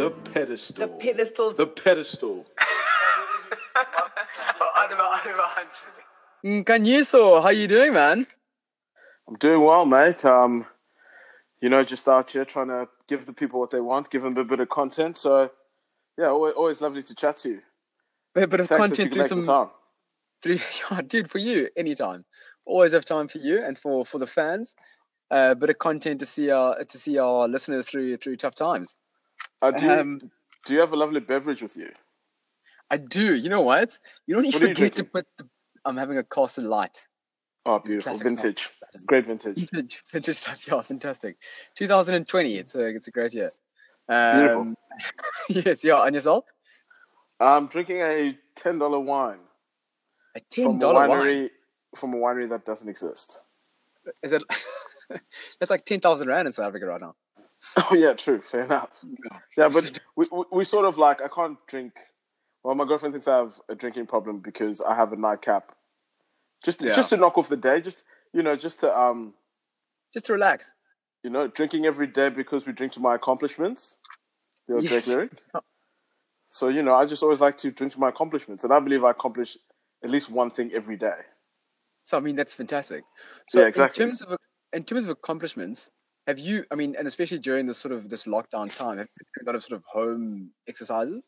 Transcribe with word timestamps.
The 0.00 0.08
pedestal. 0.08 0.76
The 0.78 0.88
pedestal. 0.88 1.52
The 1.52 1.66
pedestal. 1.66 2.46
Kanyiso, 6.42 7.42
how 7.42 7.50
you 7.50 7.68
doing, 7.68 7.92
man? 7.92 8.26
I'm 9.28 9.34
doing 9.36 9.62
well, 9.62 9.84
mate. 9.84 10.24
Um, 10.24 10.64
you 11.60 11.68
know, 11.68 11.84
just 11.84 12.08
out 12.08 12.30
here 12.30 12.46
trying 12.46 12.68
to 12.68 12.88
give 13.08 13.26
the 13.26 13.34
people 13.34 13.60
what 13.60 13.72
they 13.72 13.82
want, 13.82 14.08
give 14.08 14.22
them 14.22 14.38
a 14.38 14.44
bit 14.44 14.60
of 14.60 14.70
content. 14.70 15.18
So, 15.18 15.52
yeah, 16.16 16.28
always, 16.28 16.54
always 16.54 16.80
lovely 16.80 17.02
to 17.02 17.14
chat 17.14 17.36
to 17.38 17.50
you. 17.50 17.60
A 18.36 18.46
bit 18.46 18.60
of 18.60 18.68
Thanks 18.68 18.70
that 18.70 18.74
you 18.76 18.78
content 18.78 18.96
could 18.96 19.12
through 19.12 19.36
make 19.36 19.44
the 19.44 19.44
some 19.44 19.68
time. 19.68 19.70
through 20.42 20.58
yeah, 20.96 21.02
dude 21.02 21.30
for 21.30 21.40
you 21.40 21.68
anytime. 21.76 22.24
Always 22.64 22.94
have 22.94 23.04
time 23.04 23.28
for 23.28 23.36
you 23.36 23.62
and 23.62 23.76
for 23.76 24.06
for 24.06 24.16
the 24.16 24.26
fans. 24.26 24.74
A 25.30 25.34
uh, 25.34 25.54
bit 25.56 25.68
of 25.68 25.78
content 25.78 26.20
to 26.20 26.26
see 26.26 26.50
our 26.50 26.82
to 26.82 26.98
see 26.98 27.18
our 27.18 27.46
listeners 27.46 27.86
through 27.86 28.16
through 28.16 28.36
tough 28.36 28.54
times. 28.54 28.96
Uh, 29.62 29.70
do, 29.70 29.84
you, 29.84 29.92
Um, 29.92 30.30
do 30.66 30.74
you 30.74 30.80
have 30.80 30.92
a 30.92 30.96
lovely 30.96 31.20
beverage 31.20 31.62
with 31.62 31.76
you? 31.76 31.90
I 32.90 32.96
do. 32.96 33.34
You 33.34 33.50
know 33.50 33.62
what? 33.62 33.96
You 34.26 34.34
don't 34.34 34.46
even 34.46 34.62
are 34.62 34.68
you 34.68 34.74
get 34.74 34.94
to 34.96 35.04
put. 35.04 35.26
The, 35.38 35.48
I'm 35.84 35.96
having 35.96 36.18
a 36.18 36.24
Castle 36.24 36.64
Lite. 36.64 37.06
Oh, 37.66 37.78
beautiful. 37.78 38.16
Vintage. 38.16 38.70
Great 39.06 39.26
vintage. 39.26 39.70
Vintage, 39.70 40.00
vintage 40.10 40.36
stuff. 40.36 40.66
Yeah, 40.66 40.80
fantastic. 40.80 41.36
2020. 41.76 42.56
It's 42.56 42.74
a 42.74 42.86
it's 42.86 43.08
a 43.08 43.10
great 43.10 43.34
year. 43.34 43.52
Um, 44.08 44.74
yes. 45.48 45.84
Yeah. 45.84 46.04
And 46.04 46.14
yourself? 46.14 46.44
I'm 47.38 47.68
drinking 47.68 48.00
a 48.00 48.36
$10 48.56 49.04
wine. 49.04 49.38
A 50.36 50.40
ten 50.50 50.78
dollar 50.78 51.06
dollar 51.06 51.20
wine. 51.20 51.50
From 51.96 52.14
a 52.14 52.16
winery 52.16 52.48
that 52.48 52.64
doesn't 52.64 52.88
exist. 52.88 53.42
Is 54.22 54.32
it? 54.32 54.42
That's 55.58 55.70
like 55.70 55.84
ten 55.84 55.98
thousand 56.00 56.28
rand 56.28 56.46
in 56.46 56.52
South 56.52 56.68
Africa 56.68 56.86
right 56.86 57.00
now. 57.00 57.16
Oh, 57.76 57.88
yeah, 57.94 58.14
true. 58.14 58.40
Fair 58.40 58.64
enough. 58.64 58.90
Yeah, 59.56 59.68
but 59.68 60.00
we, 60.16 60.26
we, 60.30 60.44
we 60.52 60.64
sort 60.64 60.86
of 60.86 60.98
like, 60.98 61.20
I 61.22 61.28
can't 61.28 61.58
drink. 61.66 61.92
Well, 62.62 62.74
my 62.74 62.84
girlfriend 62.84 63.14
thinks 63.14 63.28
I 63.28 63.38
have 63.38 63.54
a 63.68 63.74
drinking 63.74 64.06
problem 64.06 64.38
because 64.38 64.80
I 64.80 64.94
have 64.94 65.12
a 65.12 65.16
nightcap. 65.16 65.72
Just, 66.64 66.82
Yeah. 66.82 66.94
just 66.94 67.10
to 67.10 67.16
knock 67.16 67.38
off 67.38 67.48
the 67.48 67.56
day, 67.56 67.80
just 67.80 68.04
you 68.32 68.42
know, 68.42 68.54
just 68.56 68.80
to 68.80 68.98
um, 68.98 69.34
Just 70.12 70.26
to 70.26 70.34
relax. 70.34 70.74
you 71.22 71.30
know, 71.30 71.48
drinking 71.48 71.86
every 71.86 72.06
day 72.06 72.28
because 72.28 72.66
we 72.66 72.72
drink 72.72 72.92
to 72.92 73.00
my 73.00 73.14
accomplishments. 73.14 73.98
The 74.68 74.74
old 74.74 74.84
Yes. 74.84 75.06
Drake 75.06 75.16
lyric. 75.16 75.32
So 76.52 76.66
you 76.68 76.82
know, 76.82 76.94
I 76.94 77.06
just 77.06 77.22
always 77.22 77.40
like 77.40 77.56
to 77.58 77.70
drink 77.70 77.92
to 77.92 78.00
my 78.00 78.08
accomplishments, 78.08 78.64
and 78.64 78.72
I 78.72 78.80
believe 78.80 79.04
I 79.04 79.12
accomplish 79.12 79.56
at 80.02 80.10
least 80.10 80.28
one 80.28 80.50
thing 80.50 80.72
every 80.74 80.96
day. 80.96 81.14
So 82.00 82.16
I 82.16 82.20
mean, 82.20 82.34
that's 82.34 82.56
fantastic. 82.56 83.04
So 83.46 83.60
Yeah, 83.60 83.66
exactly. 83.68 84.02
in 84.02 84.08
terms 84.10 84.20
of 84.22 84.36
in 84.72 84.82
terms 84.82 85.04
of 85.04 85.12
accomplishments, 85.12 85.90
have 86.26 86.38
you? 86.38 86.64
I 86.70 86.74
mean, 86.74 86.94
and 86.98 87.06
especially 87.06 87.38
during 87.38 87.66
this 87.66 87.78
sort 87.78 87.92
of 87.92 88.08
this 88.08 88.24
lockdown 88.24 88.74
time, 88.74 88.98
have 88.98 89.08
you 89.18 89.26
done 89.36 89.44
a 89.44 89.46
lot 89.46 89.54
of 89.56 89.62
sort 89.62 89.78
of 89.78 89.84
home 89.84 90.50
exercises? 90.68 91.26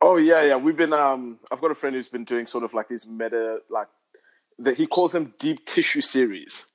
Oh 0.00 0.16
yeah, 0.16 0.42
yeah. 0.42 0.56
We've 0.56 0.76
been. 0.76 0.92
Um, 0.92 1.38
I've 1.50 1.60
got 1.60 1.70
a 1.70 1.74
friend 1.74 1.94
who's 1.94 2.08
been 2.08 2.24
doing 2.24 2.46
sort 2.46 2.64
of 2.64 2.74
like 2.74 2.88
these 2.88 3.06
meta, 3.06 3.60
like 3.70 3.88
that. 4.58 4.76
He 4.76 4.86
calls 4.86 5.12
them 5.12 5.34
deep 5.38 5.64
tissue 5.66 6.00
series. 6.00 6.66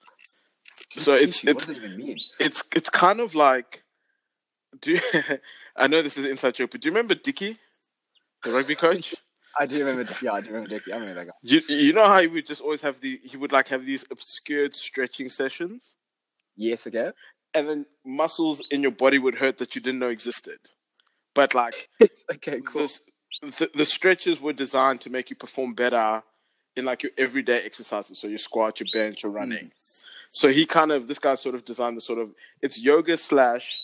So 0.92 1.14
it's 1.14 1.44
it's 1.44 1.44
what 1.44 1.58
does 1.58 1.70
it 1.70 1.78
even 1.78 1.98
mean? 1.98 2.18
it's 2.40 2.64
it's 2.76 2.90
kind 2.90 3.20
of 3.20 3.36
like. 3.36 3.84
Do 4.80 4.92
you, 4.92 5.02
I 5.76 5.88
know 5.88 6.02
this 6.02 6.18
is 6.18 6.26
an 6.26 6.32
inside 6.32 6.56
joke, 6.56 6.72
but 6.72 6.82
do 6.82 6.88
you 6.88 6.94
remember 6.94 7.14
Dicky, 7.16 7.58
the 8.44 8.52
rugby 8.52 8.76
coach? 8.76 9.16
I 9.60 9.66
do 9.66 9.80
remember. 9.80 10.12
Yeah, 10.22 10.34
I 10.34 10.42
do 10.42 10.48
remember 10.48 10.70
Dickie. 10.70 10.92
I 10.92 10.98
remember 10.98 11.20
that 11.20 11.28
guy. 11.28 11.34
You 11.44 11.62
you 11.68 11.94
know 11.94 12.08
how 12.08 12.22
he 12.22 12.28
would 12.28 12.48
just 12.48 12.62
always 12.62 12.82
have 12.82 13.00
the 13.02 13.20
he 13.24 13.38
would 13.38 13.52
like 13.52 13.68
have 13.70 13.86
these 13.86 14.06
obscured 14.10 14.74
stretching 14.74 15.30
sessions, 15.30 15.96
Yes, 16.56 16.88
okay. 16.88 17.12
and 17.54 17.68
then 17.68 17.86
muscles 18.06 18.62
in 18.72 18.82
your 18.82 18.92
body 18.92 19.18
would 19.20 19.36
hurt 19.36 19.58
that 19.58 19.76
you 19.76 19.82
didn't 19.82 20.00
know 20.00 20.10
existed, 20.10 20.60
but 21.34 21.54
like 21.56 21.90
okay, 22.34 22.62
cool. 22.62 22.88
the, 23.42 23.48
the, 23.48 23.70
the 23.76 23.86
stretches 23.86 24.40
were 24.42 24.54
designed 24.54 25.02
to 25.02 25.10
make 25.10 25.30
you 25.30 25.36
perform 25.36 25.74
better 25.74 26.24
in 26.76 26.86
like 26.86 27.04
your 27.04 27.12
everyday 27.18 27.64
exercises. 27.64 28.20
So 28.20 28.28
your 28.28 28.38
squat, 28.38 28.80
your 28.80 28.88
bench, 28.94 29.24
your 29.24 29.32
running. 29.32 29.70
So 30.30 30.50
he 30.50 30.66
kind 30.66 30.92
of 30.92 31.08
this 31.08 31.20
guy 31.20 31.36
sort 31.36 31.56
of 31.56 31.66
designed 31.66 31.98
the 31.98 32.02
sort 32.02 32.20
of 32.20 32.30
it's 32.62 32.80
yoga 32.80 33.18
slash 33.18 33.78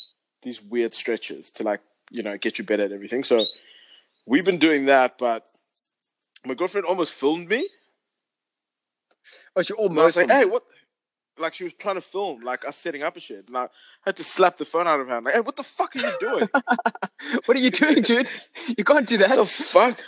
these 0.44 0.62
weird 0.62 0.94
stretches 0.94 1.52
to 1.52 1.64
like 1.64 1.82
you 2.12 2.24
know 2.24 2.38
get 2.38 2.58
you 2.58 2.64
better 2.64 2.84
at 2.84 2.92
everything. 2.92 3.24
So 3.24 3.46
we've 4.26 4.46
been 4.46 4.60
doing 4.60 4.86
that, 4.86 5.18
but 5.18 5.50
my 6.46 6.54
girlfriend 6.54 6.86
almost 6.86 7.14
filmed 7.14 7.50
me. 7.50 7.68
Oh, 9.56 9.62
she 9.62 9.74
And 9.90 10.00
I 10.00 10.06
was 10.06 10.16
almost. 10.16 10.18
like, 10.18 10.30
hey, 10.30 10.46
what? 10.46 10.64
Like 11.40 11.54
she 11.54 11.64
was 11.64 11.74
trying 11.74 11.96
to 11.96 12.02
film 12.02 12.42
like 12.42 12.66
us 12.68 12.78
setting 12.78 13.04
up 13.04 13.16
a 13.18 13.20
shit, 13.20 13.48
and 13.48 13.58
I 13.58 13.68
had 14.04 14.16
to 14.18 14.24
slap 14.24 14.58
the 14.58 14.66
phone 14.66 14.88
out 14.88 15.00
of 15.00 15.08
her. 15.08 15.16
I'm 15.16 15.24
like, 15.24 15.36
hey, 15.36 15.40
what 15.42 15.56
the 15.56 15.64
fuck 15.64 15.96
are 15.96 16.00
you 16.00 16.14
doing? 16.20 16.50
what 17.46 17.58
are 17.58 17.60
you 17.60 17.72
doing, 17.72 18.02
dude? 18.02 18.32
You 18.78 18.84
can't 18.84 19.08
do 19.08 19.18
that. 19.20 19.30
What 19.38 19.38
the 19.38 19.46
fuck? 19.46 20.00
I'm 20.00 20.06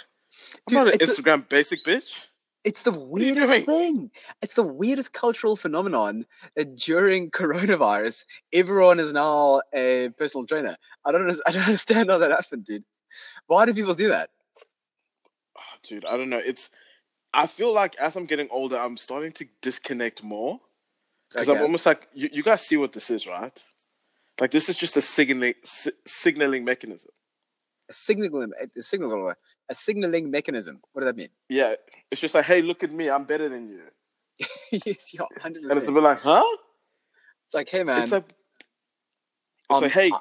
Dude, 0.67 0.77
not 0.77 0.87
an 0.87 0.93
it's 1.01 1.17
a- 1.17 1.21
Instagram 1.21 1.47
basic 1.49 1.83
bitch. 1.83 2.25
It's 2.65 2.83
the 2.83 2.91
weirdest 2.91 3.65
thing. 3.65 4.11
It's 4.41 4.55
the 4.55 4.63
weirdest 4.63 5.13
cultural 5.13 5.55
phenomenon 5.55 6.25
that 6.57 6.75
during 6.75 7.31
coronavirus, 7.31 8.25
everyone 8.51 8.99
is 8.99 9.13
now 9.13 9.61
a 9.73 10.09
personal 10.17 10.45
trainer. 10.45 10.75
I 11.05 11.13
don't, 11.13 11.29
I 11.47 11.51
don't 11.51 11.63
understand 11.65 12.09
how 12.09 12.17
that 12.17 12.31
happened, 12.31 12.65
dude. 12.65 12.83
Why 13.47 13.65
do 13.65 13.73
people 13.73 13.93
do 13.93 14.09
that? 14.09 14.29
Oh, 15.57 15.61
dude, 15.83 16.05
I 16.05 16.17
don't 16.17 16.29
know. 16.29 16.41
It's 16.43 16.69
I 17.33 17.47
feel 17.47 17.71
like 17.73 17.95
as 17.97 18.15
I'm 18.15 18.25
getting 18.25 18.49
older, 18.51 18.77
I'm 18.77 18.97
starting 18.97 19.31
to 19.33 19.47
disconnect 19.61 20.23
more 20.23 20.59
because 21.31 21.49
I'm 21.49 21.61
almost 21.61 21.85
like 21.85 22.07
you, 22.13 22.29
you 22.31 22.43
guys 22.43 22.61
see 22.65 22.77
what 22.77 22.93
this 22.93 23.09
is, 23.09 23.25
right? 23.27 23.63
Like 24.39 24.51
this 24.51 24.69
is 24.69 24.75
just 24.75 24.97
a 24.97 25.01
signaling 25.01 25.53
si- 25.63 25.91
signaling 26.07 26.63
mechanism. 26.65 27.11
a 27.89 27.93
signaling, 27.93 28.51
a 28.61 28.81
signal, 28.83 29.33
a 29.69 29.75
signaling 29.75 30.31
mechanism. 30.31 30.79
What 30.93 31.01
does 31.01 31.09
that 31.09 31.17
mean? 31.17 31.29
Yeah, 31.49 31.75
it's 32.11 32.21
just 32.21 32.35
like, 32.35 32.45
hey, 32.45 32.61
look 32.61 32.83
at 32.83 32.91
me, 32.91 33.09
I'm 33.09 33.25
better 33.25 33.49
than 33.49 33.69
you, 33.69 33.81
yes, 34.85 35.13
yeah, 35.13 35.21
100%. 35.39 35.45
and 35.45 35.77
it's 35.77 35.87
a 35.87 35.91
bit 35.91 36.03
like, 36.03 36.21
huh? 36.21 36.43
It's 37.45 37.53
like, 37.53 37.69
hey 37.69 37.83
man, 37.83 38.03
It's 38.03 38.11
like, 38.11 38.23
it's 38.23 38.35
Um, 39.77 39.81
like, 39.83 39.91
hey, 39.91 40.09
uh, 40.11 40.19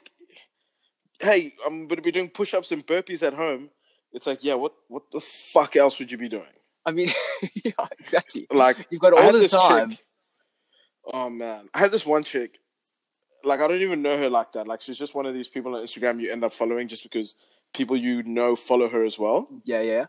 hey, 1.21 1.55
I'm 1.67 1.87
gonna 1.89 2.03
be 2.03 2.11
doing 2.13 2.29
push-ups 2.31 2.73
and 2.73 2.87
burpees 2.87 3.23
at 3.23 3.35
home. 3.35 3.71
It's 4.13 4.27
like, 4.27 4.43
yeah, 4.43 4.55
what 4.55 4.73
what 4.89 5.05
the 5.13 5.21
fuck 5.21 5.77
else 5.77 5.99
would 5.99 6.11
you 6.11 6.19
be 6.19 6.29
doing? 6.29 6.55
I 6.87 6.93
mean, 6.93 7.09
yeah, 7.65 7.87
exactly. 7.99 8.47
Like, 8.51 8.87
You've 8.91 9.01
got 9.03 9.13
all 9.13 9.21
had 9.23 9.35
this 9.35 9.51
time. 9.53 9.93
Oh 11.13 11.31
man, 11.31 11.69
I 11.75 11.79
had 11.79 11.93
this 11.93 12.07
one 12.07 12.23
chick. 12.25 12.59
Like 13.45 13.61
I 13.61 13.69
don't 13.69 13.81
even 13.83 14.03
know 14.03 14.19
her 14.19 14.29
like 14.31 14.53
that. 14.53 14.67
Like 14.67 14.81
she's 14.81 14.99
just 14.99 15.15
one 15.15 15.27
of 15.27 15.35
these 15.35 15.49
people 15.49 15.75
on 15.77 15.83
Instagram 15.85 16.21
you 16.21 16.33
end 16.33 16.45
up 16.45 16.53
following 16.53 16.89
just 16.89 17.03
because 17.03 17.37
people 17.73 17.97
you 17.97 18.23
know 18.25 18.57
follow 18.57 18.89
her 18.89 19.05
as 19.05 19.19
well. 19.19 19.49
Yeah, 19.65 19.83
yeah. 19.83 20.07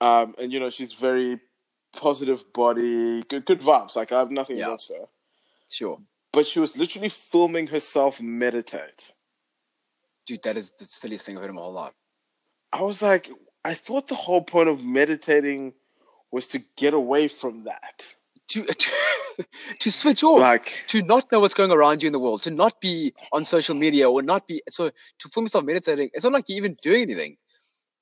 Um, 0.00 0.34
and 0.38 0.52
you 0.52 0.58
know 0.60 0.70
she's 0.70 0.92
very 0.92 1.38
positive 1.96 2.44
body, 2.52 3.22
good 3.28 3.44
good 3.44 3.60
vibes. 3.60 3.96
Like 3.96 4.12
I 4.12 4.18
have 4.18 4.30
nothing 4.30 4.56
Yeah. 4.56 4.66
against 4.66 4.88
her, 4.90 5.06
Sure, 5.68 6.00
but 6.32 6.46
she 6.46 6.58
was 6.60 6.76
literally 6.76 7.08
filming 7.08 7.68
herself 7.68 8.20
meditate. 8.20 9.12
dude. 10.26 10.42
That 10.42 10.56
is 10.56 10.72
the 10.72 10.84
silliest 10.84 11.26
thing 11.26 11.36
I've 11.36 11.42
heard 11.42 11.50
in 11.50 11.56
my 11.56 11.62
whole 11.62 11.72
life. 11.72 11.92
I 12.72 12.82
was 12.82 13.02
like, 13.02 13.30
I 13.64 13.74
thought 13.74 14.08
the 14.08 14.14
whole 14.14 14.42
point 14.42 14.68
of 14.68 14.84
meditating 14.84 15.74
was 16.30 16.46
to 16.48 16.60
get 16.76 16.94
away 16.94 17.26
from 17.28 17.64
that. 17.64 18.14
To 18.50 18.64
to, 18.82 18.90
to 19.78 19.90
switch 19.92 20.22
off. 20.24 20.40
Like, 20.40 20.84
to 20.88 21.02
not 21.02 21.30
know 21.32 21.40
what's 21.40 21.54
going 21.54 21.70
around 21.72 22.02
you 22.02 22.08
in 22.08 22.12
the 22.12 22.18
world, 22.18 22.42
to 22.42 22.50
not 22.50 22.80
be 22.80 23.12
on 23.32 23.44
social 23.44 23.74
media 23.74 24.10
or 24.10 24.22
not 24.22 24.46
be 24.48 24.60
so 24.68 24.90
to 25.20 25.28
film 25.28 25.44
yourself 25.46 25.64
meditating, 25.64 26.10
it's 26.14 26.24
not 26.24 26.32
like 26.32 26.44
you're 26.48 26.58
even 26.58 26.76
doing 26.82 27.02
anything. 27.02 27.36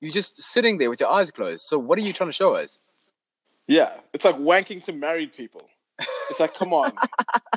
You're 0.01 0.13
just 0.13 0.41
sitting 0.41 0.77
there 0.77 0.89
with 0.89 0.99
your 1.01 1.11
eyes 1.11 1.29
closed. 1.31 1.65
So 1.65 1.77
what 1.77 1.97
are 1.99 2.01
you 2.01 2.13
trying 2.13 2.29
to 2.29 2.33
show 2.33 2.55
us? 2.55 2.79
yeah, 3.67 3.91
it's 4.13 4.25
like 4.25 4.37
wanking 4.37 4.83
to 4.85 4.93
married 4.93 5.31
people. 5.33 5.69
It's 6.29 6.39
like, 6.39 6.53
come 6.55 6.73
on, 6.73 6.93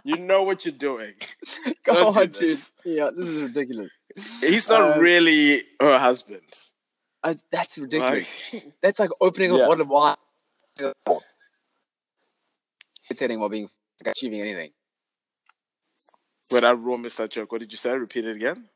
you 0.04 0.16
know 0.16 0.42
what 0.42 0.64
you're 0.66 0.74
doing. 0.74 1.14
Go 1.84 2.12
Don't 2.12 2.32
do 2.32 2.48
dude. 2.48 2.58
Yeah, 2.84 3.08
this 3.16 3.28
is 3.28 3.40
ridiculous. 3.42 3.96
He's 4.40 4.68
not 4.68 4.96
Um, 4.96 5.00
really 5.00 5.62
her 5.80 5.98
husband. 5.98 6.42
Uh, 7.22 7.34
that's 7.50 7.78
ridiculous. 7.78 8.28
Like, 8.52 8.64
That's 8.82 8.98
like 8.98 9.10
opening 9.20 9.52
a 9.52 9.58
Yeah. 9.58 9.66
bottle 9.68 9.82
of 9.82 9.88
wine. 9.88 10.16
Meditating 13.10 13.40
while 13.40 13.48
being 13.48 13.68
achieving 14.06 14.40
anything. 14.40 14.70
but 16.50 16.64
I 16.64 16.72
raw 16.72 16.96
missed 16.96 17.18
that 17.18 17.30
joke. 17.30 17.52
What 17.52 17.60
did 17.60 17.72
you 17.72 17.78
say? 17.78 17.92
Repeat 17.92 18.26
it 18.26 18.36
again. 18.36 18.68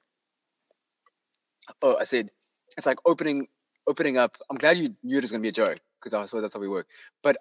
Oh, 1.83 1.97
I 1.99 2.05
said 2.05 2.31
it's 2.77 2.87
like 2.87 2.99
opening 3.07 3.49
opening 3.87 4.19
up. 4.19 4.37
I'm 4.51 4.57
glad 4.59 4.79
you 4.79 4.95
knew 5.03 5.19
it 5.19 5.23
was 5.23 5.33
gonna 5.33 5.43
be 5.43 5.49
a 5.49 5.53
joke 5.53 5.79
because 6.07 6.15
I 6.15 6.25
suppose 6.25 6.43
that's 6.43 6.55
how 6.55 6.61
we 6.61 6.69
work. 6.69 6.87
But 7.23 7.37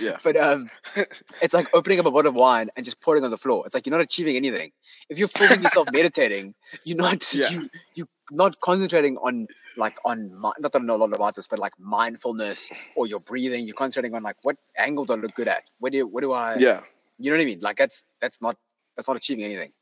Yeah. 0.00 0.16
but 0.24 0.36
um, 0.36 0.68
it's 1.40 1.54
like 1.54 1.68
opening 1.72 2.00
up 2.00 2.06
a 2.06 2.10
bottle 2.10 2.30
of 2.30 2.34
wine 2.34 2.68
and 2.76 2.84
just 2.84 3.00
pouring 3.00 3.22
on 3.22 3.30
the 3.30 3.36
floor. 3.36 3.64
It's 3.64 3.74
like 3.74 3.86
you're 3.86 3.92
not 3.96 4.00
achieving 4.00 4.34
anything. 4.36 4.72
If 5.08 5.18
you're 5.18 5.28
filming 5.28 5.62
yourself 5.62 5.88
meditating, 5.92 6.54
you're 6.84 6.96
not 6.96 7.32
Yeah. 7.32 7.48
you 7.50 7.70
you 7.94 8.08
not 8.32 8.58
concentrating 8.60 9.16
on 9.18 9.46
like 9.76 9.94
on 10.04 10.32
not 10.40 10.54
that 10.60 10.74
I 10.74 10.78
know 10.80 10.96
a 10.96 11.02
lot 11.04 11.12
about 11.12 11.36
this, 11.36 11.46
but 11.46 11.60
like 11.60 11.74
mindfulness 11.78 12.72
or 12.96 13.06
your 13.06 13.20
breathing. 13.20 13.66
You're 13.66 13.74
concentrating 13.76 14.16
on 14.16 14.24
like 14.24 14.36
what 14.42 14.56
angle 14.76 15.04
do 15.04 15.12
I 15.12 15.16
look 15.16 15.34
good 15.34 15.46
at? 15.48 15.62
Where 15.78 15.90
do 15.90 16.06
what 16.08 16.22
do 16.22 16.32
I? 16.32 16.56
yeah. 16.56 16.80
You 17.18 17.30
know 17.30 17.36
what 17.36 17.42
I 17.42 17.46
mean? 17.46 17.60
Like 17.60 17.76
that's 17.76 18.04
that's 18.20 18.42
not 18.42 18.56
that's 18.96 19.06
not 19.08 19.16
achieving 19.16 19.44
anything. 19.44 19.72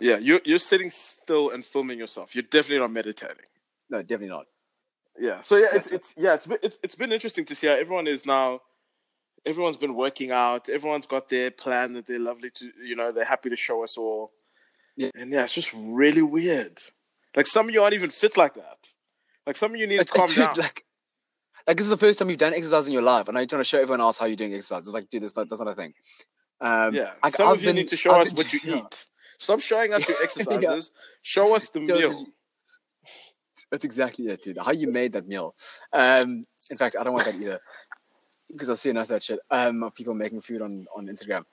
Yeah, 0.00 0.18
you're 0.18 0.40
you're 0.44 0.58
sitting 0.58 0.90
still 0.90 1.50
and 1.50 1.64
filming 1.64 1.98
yourself. 2.00 2.34
You're 2.34 2.42
definitely 2.42 2.80
not 2.80 2.92
meditating. 2.92 3.46
No, 3.90 4.02
definitely 4.02 4.28
not. 4.28 4.46
Yeah. 5.20 5.40
So 5.42 5.56
yeah, 5.56 5.68
it's 5.72 5.86
it's 5.96 6.14
yeah, 6.16 6.34
it's 6.34 6.46
been, 6.46 6.58
it's 6.62 6.78
it's 6.82 6.94
been 6.94 7.12
interesting 7.12 7.44
to 7.46 7.54
see 7.54 7.66
how 7.66 7.74
everyone 7.74 8.06
is 8.06 8.24
now. 8.26 8.60
Everyone's 9.46 9.76
been 9.76 9.94
working 9.94 10.30
out. 10.30 10.68
Everyone's 10.68 11.06
got 11.06 11.28
their 11.28 11.50
plan 11.50 11.92
that 11.94 12.06
they're 12.06 12.18
lovely 12.18 12.50
to, 12.56 12.70
you 12.84 12.96
know, 12.96 13.12
they're 13.12 13.24
happy 13.24 13.48
to 13.48 13.56
show 13.56 13.82
us 13.84 13.96
all. 13.96 14.32
Yeah. 14.96 15.10
And 15.14 15.32
yeah, 15.32 15.44
it's 15.44 15.54
just 15.54 15.72
really 15.74 16.22
weird. 16.22 16.78
Like 17.36 17.46
some 17.46 17.68
of 17.68 17.74
you 17.74 17.80
aren't 17.82 17.94
even 17.94 18.10
fit 18.10 18.36
like 18.36 18.54
that. 18.54 18.88
Like 19.46 19.56
some 19.56 19.72
of 19.72 19.80
you 19.80 19.86
need 19.86 20.00
to 20.00 20.04
calm 20.04 20.26
dude, 20.26 20.36
down. 20.38 20.56
like, 20.56 20.84
like 21.66 21.76
this 21.76 21.86
is 21.86 21.90
the 21.90 21.96
first 21.96 22.18
time 22.18 22.28
you've 22.28 22.38
done 22.38 22.52
exercise 22.52 22.88
in 22.88 22.92
your 22.92 23.02
life, 23.02 23.28
and 23.28 23.34
now 23.34 23.40
you're 23.40 23.46
trying 23.46 23.60
to 23.60 23.64
show 23.64 23.80
everyone 23.80 24.00
else 24.00 24.18
how 24.18 24.26
you're 24.26 24.36
doing 24.36 24.52
exercise. 24.52 24.84
It's 24.86 24.92
like, 24.92 25.08
dude, 25.08 25.22
that's 25.22 25.36
not, 25.36 25.48
that's 25.48 25.60
not 25.62 25.70
a 25.70 25.74
thing. 25.74 25.94
Um, 26.60 26.92
yeah. 26.94 27.12
like, 27.22 27.36
some 27.36 27.46
I've 27.46 27.54
of 27.54 27.60
you 27.62 27.68
been- 27.68 27.76
need 27.76 27.88
to 27.88 27.96
show 27.96 28.10
I've 28.10 28.22
us 28.22 28.32
been- 28.32 28.44
what 28.44 28.52
you 28.52 28.60
yeah. 28.64 28.76
eat. 28.78 29.06
Stop 29.38 29.60
showing 29.60 29.94
us 29.94 30.06
your 30.08 30.18
exercises. 30.22 30.90
Show 31.22 31.54
us 31.54 31.70
the 31.70 31.84
Show 31.86 31.94
meal. 31.94 32.12
you- 32.12 32.32
That's 33.70 33.84
exactly 33.84 34.26
it, 34.26 34.42
dude. 34.42 34.58
How 34.58 34.72
you 34.72 34.90
made 34.90 35.12
that 35.12 35.28
meal. 35.28 35.54
Um, 35.92 36.44
in 36.70 36.76
fact, 36.76 36.96
I 36.98 37.04
don't 37.04 37.14
want 37.14 37.26
that 37.26 37.34
either 37.34 37.60
because 38.50 38.70
I 38.70 38.74
see 38.74 38.90
enough 38.90 39.04
of 39.04 39.08
that 39.08 39.22
shit. 39.22 39.40
Um, 39.50 39.82
of 39.82 39.94
people 39.94 40.14
making 40.14 40.40
food 40.40 40.62
on 40.62 40.86
on 40.96 41.06
Instagram. 41.06 41.44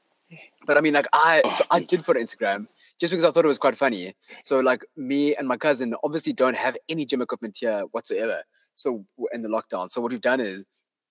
But 0.65 0.77
I 0.77 0.81
mean, 0.81 0.93
like 0.93 1.07
I, 1.13 1.41
Oh, 1.43 1.51
so 1.51 1.63
I 1.71 1.79
did 1.81 2.03
put 2.03 2.17
it 2.17 2.25
Instagram 2.25 2.67
just 2.99 3.11
because 3.11 3.25
I 3.25 3.29
thought 3.31 3.45
it 3.45 3.49
was 3.49 3.59
quite 3.59 3.75
funny. 3.75 4.15
So 4.41 4.59
like 4.59 4.83
me 4.95 5.35
and 5.35 5.47
my 5.47 5.57
cousin 5.57 5.95
obviously 6.03 6.33
don't 6.33 6.55
have 6.55 6.77
any 6.89 7.05
gym 7.05 7.21
equipment 7.21 7.57
here 7.59 7.83
whatsoever. 7.91 8.41
So 8.75 9.05
in 9.33 9.41
the 9.41 9.49
lockdown, 9.49 9.89
so 9.91 10.01
what 10.01 10.11
we've 10.11 10.21
done 10.21 10.39
is 10.39 10.65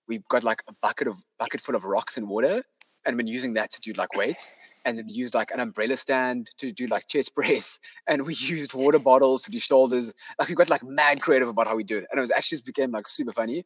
we've 0.09 0.27
got 0.29 0.45
like 0.45 0.63
a 0.69 0.73
bucket 0.83 1.09
of 1.09 1.23
bucket 1.39 1.61
full 1.61 1.75
of 1.75 1.85
rocks 1.85 2.17
and 2.17 2.29
water, 2.29 2.63
and 3.07 3.17
been 3.17 3.27
using 3.27 3.55
that 3.55 3.73
to 3.73 3.81
do 3.81 3.93
like 3.93 4.15
weights, 4.15 4.53
and 4.85 4.99
then 4.99 5.09
used 5.09 5.35
like 5.35 5.51
an 5.53 5.61
umbrella 5.61 5.97
stand 5.97 6.51
to 6.59 6.73
do 6.73 6.87
like 6.87 7.07
chest 7.07 7.35
press, 7.37 7.79
and 8.07 8.27
we 8.27 8.35
used 8.35 8.75
water 8.75 8.99
bottles 8.99 9.43
to 9.43 9.51
do 9.51 9.59
shoulders. 9.59 10.13
Like 10.39 10.49
we 10.49 10.55
got 10.55 10.71
like 10.71 10.83
mad 10.83 11.21
creative 11.21 11.49
about 11.49 11.67
how 11.67 11.77
we 11.77 11.85
do 11.85 11.99
it, 11.99 12.07
and 12.11 12.19
it 12.19 12.21
was 12.21 12.31
actually 12.31 12.57
just 12.57 12.67
became 12.67 12.91
like 12.91 13.07
super 13.07 13.33
funny. 13.33 13.65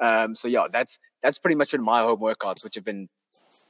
Um, 0.00 0.34
so 0.34 0.48
yeah, 0.48 0.66
that's 0.70 0.98
that's 1.22 1.38
pretty 1.38 1.56
much 1.56 1.72
been 1.72 1.84
my 1.84 2.00
home 2.00 2.20
workouts, 2.20 2.64
which 2.64 2.74
have 2.74 2.84
been 2.84 3.08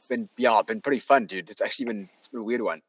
been 0.09 0.29
yeah, 0.37 0.61
been 0.63 0.81
pretty 0.81 1.01
fun, 1.01 1.25
dude. 1.25 1.51
It's 1.51 1.61
actually 1.61 1.87
been 1.87 2.09
it's 2.19 2.29
been 2.29 2.41
a 2.41 2.45
weird 2.45 2.63
one. 2.63 2.81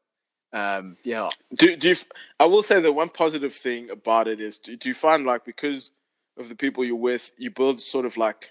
Um, 0.54 0.98
yeah, 1.02 1.28
Do, 1.56 1.76
do 1.76 1.88
you, 1.88 1.96
I 2.38 2.44
will 2.44 2.62
say 2.62 2.78
the 2.78 2.92
one 2.92 3.08
positive 3.08 3.54
thing 3.54 3.88
about 3.88 4.28
it 4.28 4.38
is 4.38 4.58
do, 4.58 4.76
do 4.76 4.90
you 4.90 4.94
find 4.94 5.24
like 5.24 5.46
because 5.46 5.92
of 6.36 6.50
the 6.50 6.54
people 6.54 6.84
you're 6.84 6.94
with, 6.94 7.32
you 7.38 7.50
build 7.50 7.80
sort 7.80 8.04
of 8.04 8.18
like 8.18 8.50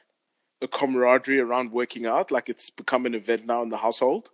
a 0.61 0.67
camaraderie 0.67 1.39
around 1.39 1.71
working 1.71 2.05
out, 2.05 2.31
like 2.31 2.49
it's 2.49 2.69
become 2.69 3.05
an 3.05 3.15
event 3.15 3.45
now 3.45 3.61
in 3.63 3.69
the 3.69 3.77
household. 3.77 4.29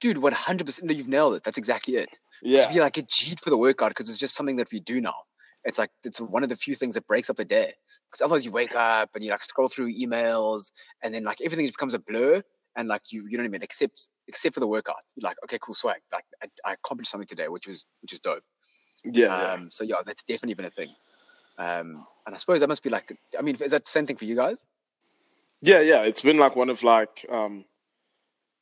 dude, 0.00 0.18
one 0.18 0.32
hundred 0.32 0.66
percent. 0.66 0.88
No, 0.88 0.94
you've 0.94 1.08
nailed 1.08 1.34
it. 1.34 1.44
That's 1.44 1.58
exactly 1.58 1.94
it. 1.96 2.08
Yeah, 2.42 2.62
Just 2.62 2.74
be 2.74 2.80
like 2.80 2.96
a 2.98 3.02
G 3.02 3.36
for 3.42 3.50
the 3.50 3.56
workout 3.56 3.90
because 3.90 4.08
it's 4.08 4.18
just 4.18 4.34
something 4.34 4.56
that 4.56 4.72
we 4.72 4.80
do 4.80 5.00
now. 5.00 5.14
It's 5.64 5.78
like 5.78 5.90
it's 6.04 6.20
one 6.20 6.42
of 6.42 6.48
the 6.48 6.56
few 6.56 6.74
things 6.74 6.94
that 6.94 7.06
breaks 7.06 7.30
up 7.30 7.36
the 7.36 7.44
day. 7.44 7.72
Because 8.10 8.20
otherwise, 8.22 8.44
you 8.44 8.50
wake 8.50 8.74
up 8.74 9.10
and 9.14 9.22
you 9.24 9.30
like 9.30 9.42
scroll 9.42 9.68
through 9.68 9.94
emails, 9.94 10.72
and 11.02 11.14
then 11.14 11.22
like 11.22 11.40
everything 11.40 11.66
just 11.66 11.76
becomes 11.76 11.94
a 11.94 12.00
blur, 12.00 12.42
and 12.74 12.88
like 12.88 13.12
you 13.12 13.26
you 13.28 13.36
don't 13.36 13.46
even 13.46 13.62
accept 13.62 14.08
except 14.26 14.54
for 14.54 14.60
the 14.60 14.66
workout. 14.66 14.96
You're 15.14 15.28
like, 15.28 15.36
okay, 15.44 15.58
cool, 15.60 15.74
swag. 15.74 16.00
Like 16.12 16.24
I, 16.42 16.46
I 16.68 16.72
accomplished 16.72 17.10
something 17.12 17.28
today, 17.28 17.48
which 17.48 17.68
was 17.68 17.86
which 18.00 18.12
is 18.12 18.18
dope. 18.20 18.42
yeah, 19.04 19.26
yeah. 19.26 19.52
Um, 19.52 19.70
so 19.70 19.84
yeah, 19.84 19.96
that's 20.04 20.22
definitely 20.26 20.54
been 20.54 20.66
a 20.66 20.70
thing. 20.70 20.88
Um, 21.58 22.06
and 22.26 22.34
I 22.34 22.38
suppose 22.38 22.60
that 22.60 22.68
must 22.68 22.82
be 22.82 22.90
like, 22.90 23.16
I 23.38 23.42
mean, 23.42 23.54
is 23.54 23.70
that 23.70 23.84
the 23.84 23.90
same 23.90 24.06
thing 24.06 24.16
for 24.16 24.24
you 24.24 24.34
guys? 24.34 24.66
Yeah, 25.62 25.80
yeah, 25.80 26.02
it's 26.02 26.22
been 26.22 26.38
like 26.38 26.56
one 26.56 26.70
of 26.70 26.82
like, 26.82 27.24
um, 27.30 27.64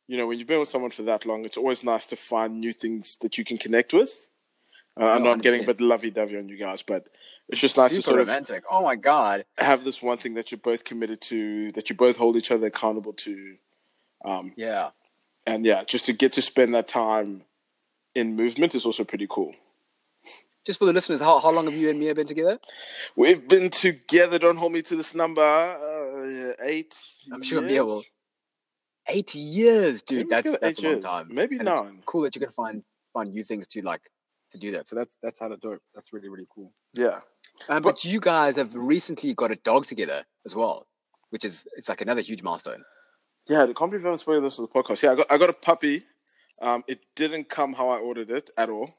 you 0.07 0.17
know, 0.19 0.27
when 0.27 0.39
you've 0.39 0.49
been 0.49 0.61
with 0.61 0.69
someone 0.69 0.91
for 0.91 1.03
that 1.05 1.25
long, 1.25 1.45
it's 1.45 1.57
always 1.57 1.83
nice 1.83 2.07
to 2.09 2.17
find 2.17 2.61
new 2.61 2.73
things 2.73 3.17
that 3.23 3.39
you 3.39 3.45
can 3.45 3.57
connect 3.59 3.93
with. 3.93 4.29
Uh, 5.01 5.05
I 5.05 5.19
know 5.19 5.31
I'm 5.31 5.39
getting 5.39 5.63
a 5.63 5.67
bit 5.67 5.81
lovey-dovey 5.81 6.37
on 6.37 6.49
you 6.49 6.59
guys, 6.59 6.83
but 6.83 7.07
it's 7.49 7.61
just 7.61 7.77
nice 7.77 7.89
to 7.89 7.95
Super 7.97 8.03
sort 8.03 8.21
of 8.21 8.29
romantic. 8.29 8.65
Oh 8.71 8.83
my 8.83 8.97
god. 8.97 9.45
have 9.57 9.83
this 9.83 10.03
one 10.03 10.19
thing 10.19 10.35
that 10.35 10.51
you're 10.51 10.59
both 10.59 10.85
committed 10.85 11.21
to, 11.23 11.73
that 11.73 11.89
you 11.89 11.97
both 11.97 12.17
hold 12.17 12.37
each 12.37 12.51
other 12.51 12.67
accountable 12.67 13.13
to, 13.15 13.57
um, 14.25 14.53
Yeah. 14.57 14.91
and 15.47 15.65
yeah, 15.65 15.85
just 15.85 16.05
to 16.07 16.13
get 16.13 16.33
to 16.35 16.43
spend 16.43 16.75
that 16.75 16.89
time 16.89 17.45
in 18.15 18.37
movement 18.37 18.75
is 18.75 18.85
also 18.85 19.05
pretty 19.05 19.27
cool. 19.31 19.55
Just 20.71 20.79
for 20.79 20.85
the 20.85 20.93
listeners, 20.93 21.19
how, 21.19 21.41
how 21.41 21.51
long 21.51 21.65
have 21.65 21.75
you 21.75 21.91
and 21.91 21.99
Mia 21.99 22.15
been 22.15 22.29
together? 22.29 22.61
We've 23.17 23.49
been 23.49 23.71
together. 23.71 24.39
Don't 24.39 24.57
hold 24.57 24.71
me 24.71 24.83
to 24.83 24.95
this 24.95 25.17
number. 25.17 25.43
Uh, 25.43 26.53
eight. 26.63 26.95
I'm 27.33 27.43
sure 27.43 27.61
Mia 27.61 27.73
years? 27.73 27.85
will. 27.87 28.05
Eight 29.09 29.35
years, 29.35 30.03
dude. 30.03 30.19
Maybe 30.19 30.29
That's 30.31 30.59
that's 30.59 30.79
a 30.79 30.83
long 30.83 30.93
years. 30.93 31.05
time. 31.05 31.27
Maybe 31.29 31.57
And 31.57 31.65
nine. 31.65 32.03
Cool 32.07 32.23
that 32.23 32.37
you 32.37 32.41
can 32.41 32.51
find 32.51 32.85
find 33.13 33.31
new 33.31 33.43
things 33.43 33.67
to 33.67 33.83
like 33.83 34.03
to 34.53 34.59
do 34.59 34.71
that. 34.71 34.87
So 34.87 34.95
that's 34.95 35.19
that's 35.21 35.41
how 35.41 35.49
to 35.49 35.57
do 35.57 35.73
it. 35.73 35.81
That's 35.93 36.13
really 36.13 36.29
really 36.29 36.47
cool. 36.55 36.73
Yeah. 36.95 37.19
Um, 37.69 37.83
but 37.83 38.05
you 38.05 38.21
guys 38.21 38.55
have 38.55 38.73
recently 38.77 39.35
got 39.35 39.51
a 39.51 39.57
dog 39.57 39.87
together 39.87 40.23
as 40.47 40.55
well, 40.55 40.87
which 41.31 41.45
is 41.45 41.67
it's 41.77 41.89
like 41.89 42.01
another 42.01 42.21
huge 42.21 42.45
milestone. 42.45 42.85
Yeah, 43.49 43.67
the 43.67 43.75
I 43.77 43.85
haven't 43.87 44.45
this 44.45 44.61
on 44.61 44.69
the 44.73 44.83
podcast. 44.83 45.03
Yeah, 45.03 45.11
I 45.11 45.15
got 45.17 45.27
I 45.31 45.37
got 45.37 45.51
a 45.51 45.55
puppy. 45.55 46.05
Um, 46.63 46.85
it 46.87 47.01
didn't 47.17 47.49
come 47.49 47.73
how 47.73 47.89
I 47.89 47.99
ordered 47.99 48.31
it 48.31 48.51
at 48.57 48.71
all. 48.71 48.95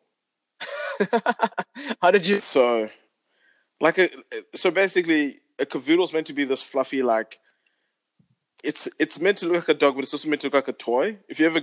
how 2.02 2.12
did 2.12 2.28
you? 2.28 2.40
So, 2.40 2.90
like 3.80 3.98
a 3.98 4.10
so 4.56 4.72
basically, 4.72 5.36
a 5.60 5.66
cavoodle 5.66 6.04
is 6.04 6.14
meant 6.14 6.28
to 6.28 6.34
be 6.34 6.46
this 6.46 6.62
fluffy 6.62 7.04
like. 7.04 7.40
It's 8.64 8.88
it's 9.00 9.20
meant 9.20 9.40
to 9.40 9.48
look 9.48 9.68
like 9.68 9.76
a 9.76 9.80
dog, 9.80 9.96
but 9.96 10.04
it's 10.04 10.14
also 10.14 10.30
meant 10.30 10.42
to 10.42 10.48
look 10.48 10.54
like 10.54 10.68
a 10.68 10.74
toy. 10.74 11.18
If 11.28 11.40
you 11.40 11.48
ever, 11.48 11.62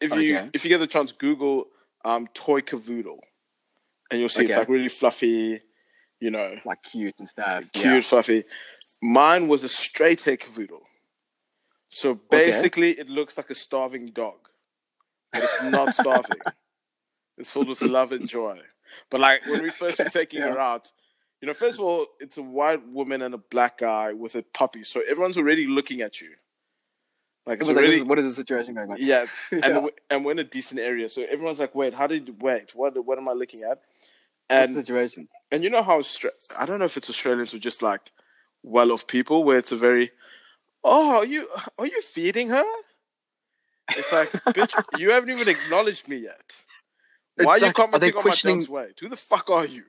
if 0.00 0.14
you 0.14 0.50
if 0.54 0.64
you 0.64 0.70
get 0.70 0.78
the 0.78 0.86
chance, 0.86 1.12
Google 1.12 1.66
um 2.04 2.26
toy 2.32 2.62
cavoodle, 2.62 3.18
and 4.10 4.18
you'll 4.20 4.30
see 4.30 4.44
it's 4.44 4.56
like 4.56 4.68
really 4.68 4.88
fluffy, 4.88 5.60
you 6.20 6.30
know, 6.30 6.56
Like 6.64 6.82
cute 6.82 7.14
and 7.18 7.28
stuff. 7.28 7.70
cute, 7.72 7.84
Yeah. 7.84 8.00
fluffy. 8.00 8.44
Mine 9.02 9.46
was 9.46 9.62
a 9.62 9.68
straight 9.68 10.22
hair 10.22 10.38
cavoodle. 10.38 10.80
So 11.90 12.14
basically, 12.30 12.90
it 12.92 13.08
looks 13.10 13.36
like 13.36 13.50
a 13.50 13.54
starving 13.54 14.06
dog, 14.06 14.38
but 15.32 15.42
it's 15.42 15.62
not 15.64 15.92
starving. 16.02 16.38
it's 17.36 17.50
filled 17.50 17.68
with 17.68 17.82
love 17.82 18.12
and 18.12 18.26
joy. 18.26 18.58
But 19.10 19.20
like 19.20 19.44
when 19.46 19.62
we 19.62 19.70
first 19.70 19.98
were 19.98 20.04
taking 20.10 20.40
her 20.42 20.58
out, 20.58 20.92
you 21.40 21.46
know, 21.46 21.54
first 21.54 21.78
of 21.78 21.84
all, 21.84 22.06
it's 22.20 22.36
a 22.38 22.42
white 22.42 22.86
woman 22.88 23.22
and 23.22 23.34
a 23.34 23.38
black 23.38 23.78
guy 23.78 24.12
with 24.12 24.34
a 24.34 24.42
puppy, 24.42 24.82
so 24.84 25.00
everyone's 25.08 25.38
already 25.38 25.66
looking 25.66 26.00
at 26.00 26.20
you. 26.20 26.30
Like 27.46 27.60
it's 27.60 27.68
was 27.68 27.76
like, 27.76 28.06
what 28.08 28.18
is 28.18 28.26
the 28.26 28.32
situation 28.32 28.74
going 28.74 28.90
on? 28.90 28.96
yeah, 29.00 29.24
and 29.52 29.62
Yeah. 29.64 29.86
and 30.10 30.24
we're 30.24 30.32
in 30.32 30.38
a 30.38 30.44
decent 30.44 30.80
area, 30.80 31.08
so 31.08 31.22
everyone's 31.22 31.58
like, 31.60 31.74
"Wait, 31.74 31.94
how 31.94 32.06
did 32.06 32.28
you 32.28 32.36
wait? 32.40 32.74
What 32.74 33.02
what 33.06 33.16
am 33.18 33.28
I 33.28 33.32
looking 33.32 33.62
at?" 33.62 33.68
What's 33.68 33.84
And 34.50 34.70
the 34.74 34.80
situation? 34.80 35.28
and 35.52 35.64
you 35.64 35.70
know 35.70 35.82
how 35.82 36.00
Austra- 36.00 36.36
I 36.58 36.66
don't 36.66 36.78
know 36.78 36.84
if 36.84 36.96
it's 36.96 37.08
Australians 37.08 37.54
or 37.54 37.58
just 37.58 37.80
like 37.82 38.12
well-off 38.62 39.06
people, 39.06 39.44
where 39.44 39.56
it's 39.58 39.72
a 39.72 39.76
very, 39.76 40.10
oh, 40.84 41.16
are 41.18 41.24
you 41.24 41.48
are 41.78 41.86
you 41.86 42.02
feeding 42.02 42.48
her? 42.50 42.64
It's 43.90 44.12
like, 44.12 44.28
bitch, 44.54 44.74
you 44.98 45.10
haven't 45.12 45.30
even 45.30 45.48
acknowledged 45.48 46.08
me 46.08 46.16
yet. 46.18 46.64
It's 47.38 47.46
Why 47.46 47.52
are 47.54 47.58
you 47.58 47.66
like, 47.66 47.78
are 47.78 47.98
they 47.98 48.10
commenting 48.10 48.10
on 48.10 48.14
my 48.16 48.22
questioning- 48.22 48.58
dog's 48.58 48.68
weight? 48.68 48.98
Who 49.00 49.08
the 49.08 49.16
fuck 49.16 49.48
are 49.50 49.64
you? 49.66 49.84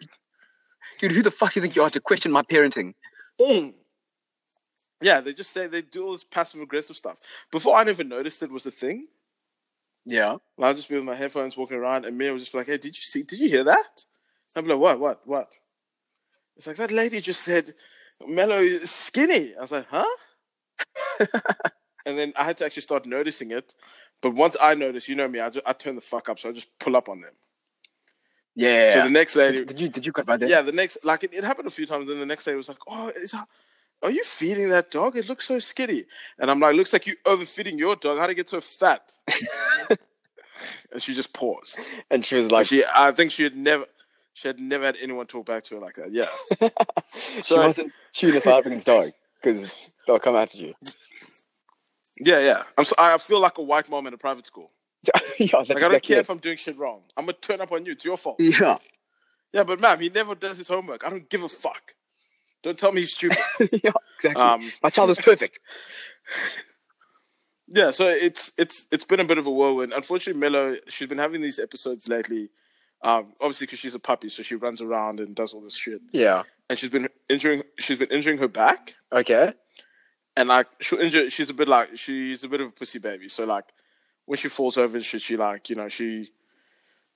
Dude, 0.99 1.11
who 1.11 1.21
the 1.21 1.31
fuck 1.31 1.53
do 1.53 1.59
you 1.59 1.61
think 1.61 1.75
you 1.75 1.83
are 1.83 1.89
to 1.89 1.99
question 1.99 2.31
my 2.31 2.41
parenting? 2.41 2.93
Mm. 3.39 3.73
Yeah, 5.01 5.21
they 5.21 5.33
just 5.33 5.51
say 5.53 5.67
they 5.67 5.81
do 5.81 6.05
all 6.05 6.13
this 6.13 6.23
passive 6.23 6.61
aggressive 6.61 6.97
stuff. 6.97 7.17
Before 7.51 7.75
I 7.75 7.83
never 7.83 8.03
noticed 8.03 8.43
it 8.43 8.51
was 8.51 8.65
a 8.65 8.71
thing. 8.71 9.07
Yeah. 10.05 10.37
And 10.57 10.65
I'll 10.65 10.73
just 10.73 10.89
be 10.89 10.95
with 10.95 11.03
my 11.05 11.15
headphones 11.15 11.55
walking 11.57 11.77
around, 11.77 12.05
and 12.05 12.17
Mia 12.17 12.33
was 12.33 12.43
just 12.43 12.53
like, 12.53 12.67
"Hey, 12.67 12.77
did 12.77 12.95
you 12.97 13.01
see? 13.03 13.23
Did 13.23 13.39
you 13.39 13.49
hear 13.49 13.63
that?" 13.65 14.05
I'm 14.55 14.65
like, 14.65 14.79
"What? 14.79 14.99
What? 14.99 15.27
What?" 15.27 15.49
It's 16.57 16.67
like 16.67 16.77
that 16.77 16.91
lady 16.91 17.21
just 17.21 17.43
said, 17.43 17.73
"Mello 18.25 18.55
is 18.57 18.89
skinny." 18.91 19.55
I 19.55 19.61
was 19.61 19.71
like, 19.71 19.87
"Huh?" 19.89 20.05
and 22.05 22.17
then 22.17 22.33
I 22.35 22.43
had 22.43 22.57
to 22.57 22.65
actually 22.65 22.81
start 22.81 23.05
noticing 23.05 23.51
it. 23.51 23.73
But 24.21 24.31
once 24.35 24.57
I 24.61 24.75
notice, 24.75 25.07
you 25.07 25.15
know 25.15 25.27
me, 25.27 25.39
I 25.39 25.49
just 25.49 25.65
I 25.67 25.73
turn 25.73 25.95
the 25.95 26.01
fuck 26.01 26.29
up, 26.29 26.39
so 26.39 26.49
I 26.49 26.51
just 26.51 26.67
pull 26.79 26.95
up 26.97 27.07
on 27.09 27.21
them. 27.21 27.31
Yeah. 28.55 28.93
So 28.95 29.03
the 29.05 29.09
next 29.11 29.35
lady, 29.35 29.57
did, 29.57 29.67
did 29.67 29.81
you 29.81 29.87
did 29.87 30.05
you 30.05 30.11
cut 30.11 30.25
by 30.25 30.37
that? 30.37 30.49
yeah, 30.49 30.61
the 30.61 30.71
next 30.73 30.97
like 31.03 31.23
it, 31.23 31.33
it 31.33 31.43
happened 31.43 31.67
a 31.67 31.71
few 31.71 31.85
times. 31.85 32.07
Then 32.07 32.19
the 32.19 32.25
next 32.25 32.43
day 32.43 32.51
it 32.51 32.55
was 32.57 32.67
like, 32.67 32.79
"Oh, 32.87 33.07
is 33.09 33.31
that, 33.31 33.47
are 34.03 34.11
you 34.11 34.23
feeding 34.25 34.69
that 34.69 34.91
dog? 34.91 35.15
It 35.15 35.29
looks 35.29 35.45
so 35.45 35.59
skinny." 35.59 36.03
And 36.37 36.51
I'm 36.51 36.59
like, 36.59 36.75
"Looks 36.75 36.91
like 36.91 37.07
you 37.07 37.15
overfeeding 37.25 37.77
your 37.79 37.95
dog. 37.95 38.17
How 38.17 38.23
would 38.23 38.31
it 38.31 38.35
get 38.35 38.49
so 38.49 38.59
fat?" 38.59 39.13
and 40.91 41.01
she 41.01 41.13
just 41.13 41.33
paused. 41.33 41.79
And 42.11 42.25
she 42.25 42.35
was 42.35 42.45
Like 42.47 42.59
like, 42.59 42.67
she, 42.67 42.83
I 42.93 43.11
think 43.11 43.31
she 43.31 43.43
had 43.43 43.55
never, 43.55 43.85
she 44.33 44.47
had 44.49 44.59
never 44.59 44.85
had 44.85 44.97
anyone 45.01 45.27
talk 45.27 45.45
back 45.45 45.63
to 45.65 45.75
her 45.75 45.81
like 45.81 45.95
that. 45.95 46.11
Yeah, 46.11 46.27
she 47.17 47.41
so- 47.43 47.65
wasn't 47.65 47.93
shooting 48.11 48.35
a 48.37 48.41
South 48.41 48.59
African's 48.59 48.83
dog 48.83 49.11
because 49.41 49.71
they'll 50.05 50.19
come 50.19 50.35
after 50.35 50.57
you. 50.57 50.73
Yeah, 52.19 52.39
yeah. 52.39 52.63
I'm. 52.77 52.85
So, 52.85 52.95
I 52.97 53.17
feel 53.17 53.39
like 53.39 53.57
a 53.57 53.61
white 53.63 53.89
mom 53.89 54.07
in 54.07 54.13
a 54.13 54.17
private 54.17 54.45
school. 54.45 54.71
yeah, 55.39 55.57
Like 55.57 55.71
I 55.77 55.87
don't 55.87 56.03
care 56.03 56.19
if 56.19 56.29
I'm 56.29 56.39
doing 56.39 56.57
shit 56.57 56.77
wrong. 56.77 57.01
I'm 57.15 57.25
gonna 57.25 57.37
turn 57.39 57.61
up 57.61 57.71
on 57.71 57.85
you. 57.85 57.93
It's 57.93 58.05
your 58.05 58.17
fault. 58.17 58.37
Yeah. 58.39 58.77
Yeah, 59.53 59.63
but 59.63 59.79
ma'am, 59.81 59.99
he 59.99 60.09
never 60.09 60.35
does 60.35 60.57
his 60.57 60.67
homework. 60.67 61.05
I 61.05 61.09
don't 61.09 61.29
give 61.29 61.41
a 61.41 61.49
fuck. 61.49 61.95
Don't 62.61 62.77
tell 62.77 62.91
me 62.91 63.01
he's 63.01 63.13
stupid. 63.13 63.37
yeah, 63.83 63.91
exactly. 64.15 64.41
Um, 64.41 64.69
My 64.83 64.89
child 64.89 65.09
is 65.09 65.17
perfect. 65.17 65.59
yeah, 67.67 67.91
so 67.91 68.07
it's 68.09 68.51
it's 68.57 68.85
it's 68.91 69.05
been 69.05 69.19
a 69.19 69.25
bit 69.25 69.37
of 69.37 69.47
a 69.47 69.51
whirlwind. 69.51 69.93
Unfortunately, 69.93 70.39
Mello, 70.39 70.75
she's 70.87 71.07
been 71.07 71.17
having 71.17 71.41
these 71.41 71.59
episodes 71.59 72.07
lately 72.07 72.49
Um, 73.01 73.33
obviously, 73.41 73.67
because 73.67 73.79
she's 73.79 73.95
a 73.95 73.99
puppy, 73.99 74.29
so 74.29 74.43
she 74.43 74.55
runs 74.55 74.81
around 74.81 75.19
and 75.19 75.35
does 75.35 75.53
all 75.53 75.61
this 75.61 75.75
shit. 75.77 76.01
Yeah. 76.11 76.43
And 76.69 76.77
she's 76.77 76.89
been 76.89 77.07
injuring. 77.29 77.63
She's 77.79 77.97
been 77.97 78.09
injuring 78.11 78.39
her 78.39 78.47
back, 78.49 78.95
Okay. 79.11 79.53
And 80.39 80.47
like 80.47 80.67
she'll 80.79 80.99
injure. 80.99 81.29
She's 81.29 81.49
a 81.49 81.53
bit 81.53 81.67
like 81.67 81.97
she's 81.97 82.43
a 82.45 82.47
bit 82.47 82.61
of 82.61 82.69
a 82.69 82.71
pussy 82.71 82.97
baby. 82.97 83.27
So 83.27 83.43
like 83.43 83.65
when 84.25 84.37
she 84.37 84.47
falls 84.47 84.77
over 84.77 84.95
and 84.95 85.05
shit, 85.05 85.21
she 85.21 85.35
like 85.35 85.69
you 85.69 85.75
know 85.75 85.89
she 85.89 86.31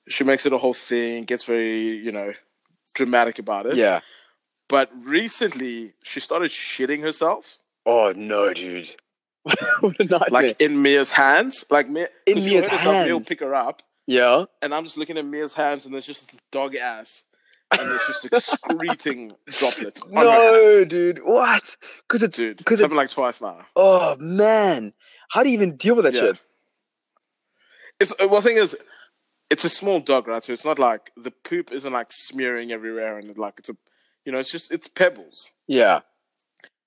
she 0.10 0.25
makes 0.25 0.46
it 0.46 0.51
a 0.51 0.58
whole 0.58 0.74
thing. 0.74 1.24
Gets 1.24 1.46
very 1.46 1.96
you 1.96 2.12
know 2.12 2.34
dramatic 2.94 3.39
about 3.39 3.65
it. 3.65 3.75
Yeah. 3.75 4.01
But 4.68 4.92
recently, 5.03 5.94
she 6.03 6.20
started 6.20 6.51
shitting 6.51 7.01
herself, 7.01 7.58
Oh 7.86 8.13
no, 8.15 8.53
dude. 8.53 8.96
what 9.80 10.00
a 10.00 10.03
nightmare. 10.03 10.27
like 10.30 10.62
in 10.62 10.82
Mia's 10.82 11.12
hands. 11.12 11.65
Like 11.70 11.89
Mia, 11.89 12.10
In 12.27 12.39
Mia's 12.39 12.68
Mia 12.84 13.13
will 13.13 13.22
pick 13.22 13.39
her 13.39 13.56
up, 13.56 13.84
yeah. 14.06 14.46
and 14.62 14.74
I'm 14.74 14.84
just 14.84 14.98
looking 14.98 15.18
at 15.18 15.25
Mia's 15.25 15.53
hands, 15.53 15.86
and 15.86 15.94
there's 15.94 16.06
just 16.06 16.32
dog 16.51 16.75
ass, 16.75 17.24
and 17.80 17.89
there's 17.89 18.01
just 18.08 18.25
excreting 18.25 19.32
droplet. 19.48 20.00
on 20.01 20.12
her 20.25 20.32
hand. 20.32 20.53
No, 20.53 20.86
dude. 20.86 21.20
What? 21.24 21.75
Because 22.08 22.24
it's 22.24 22.36
dude. 22.38 22.58
because 22.58 22.80
It's 22.80 22.86
it's 22.86 22.94
like 22.96 23.10
twice 23.10 23.42
now. 23.42 23.65
oh 23.75 24.15
man. 24.20 24.94
How 25.30 25.44
do 25.44 25.50
you 25.50 25.56
even 25.56 25.75
deal 25.77 25.96
with 25.96 26.06
that 26.06 26.13
Yeah. 26.13 26.20
shit? 26.22 26.39
It's 28.00 28.12
uh, 28.12 28.27
well, 28.27 28.42
the 28.42 28.50
thing 28.50 28.58
is, 28.58 28.75
it's 29.50 29.65
a 29.65 29.70
small 29.70 30.00
dog, 30.00 30.27
right? 30.27 30.44
So 30.44 30.51
it's 30.53 30.65
not 30.65 30.80
like 30.80 31.12
the 31.15 31.32
poop 31.32 31.72
isn't 31.72 31.92
like 31.94 32.08
smearing 32.12 32.72
everywhere, 32.72 33.18
and 33.18 33.38
like 33.38 33.56
it's 33.60 33.70
a, 33.70 33.75
you 34.25 34.32
know, 34.32 34.39
it's 34.39 34.51
just 34.51 34.72
it's 34.72 34.88
pebbles. 34.88 35.50
Yeah. 35.68 36.01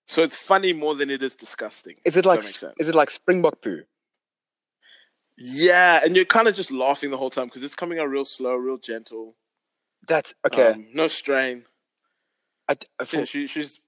So 0.08 0.22
it's 0.22 0.36
funny 0.36 0.72
more 0.72 0.94
than 0.94 1.10
it 1.10 1.22
is 1.22 1.34
disgusting. 1.34 1.96
Is 2.04 2.16
it 2.16 2.24
like 2.26 2.40
that 2.40 2.46
makes 2.46 2.60
sense. 2.60 2.74
is 2.78 2.88
it 2.88 2.94
like 2.94 3.10
springbok 3.10 3.60
poo? 3.62 3.82
Yeah, 5.38 6.00
and 6.04 6.16
you're 6.16 6.24
kind 6.24 6.48
of 6.48 6.54
just 6.54 6.70
laughing 6.70 7.10
the 7.10 7.18
whole 7.18 7.28
time 7.30 7.46
because 7.46 7.62
it's 7.62 7.74
coming 7.74 7.98
out 7.98 8.08
real 8.08 8.24
slow, 8.24 8.54
real 8.54 8.78
gentle. 8.78 9.34
That's 10.06 10.34
okay. 10.46 10.72
Um, 10.72 10.86
no 10.94 11.08
strain. 11.08 11.64
I, 12.68 12.74
I, 13.00 13.04
yeah, 13.12 13.24
she, 13.24 13.46
she's 13.46 13.78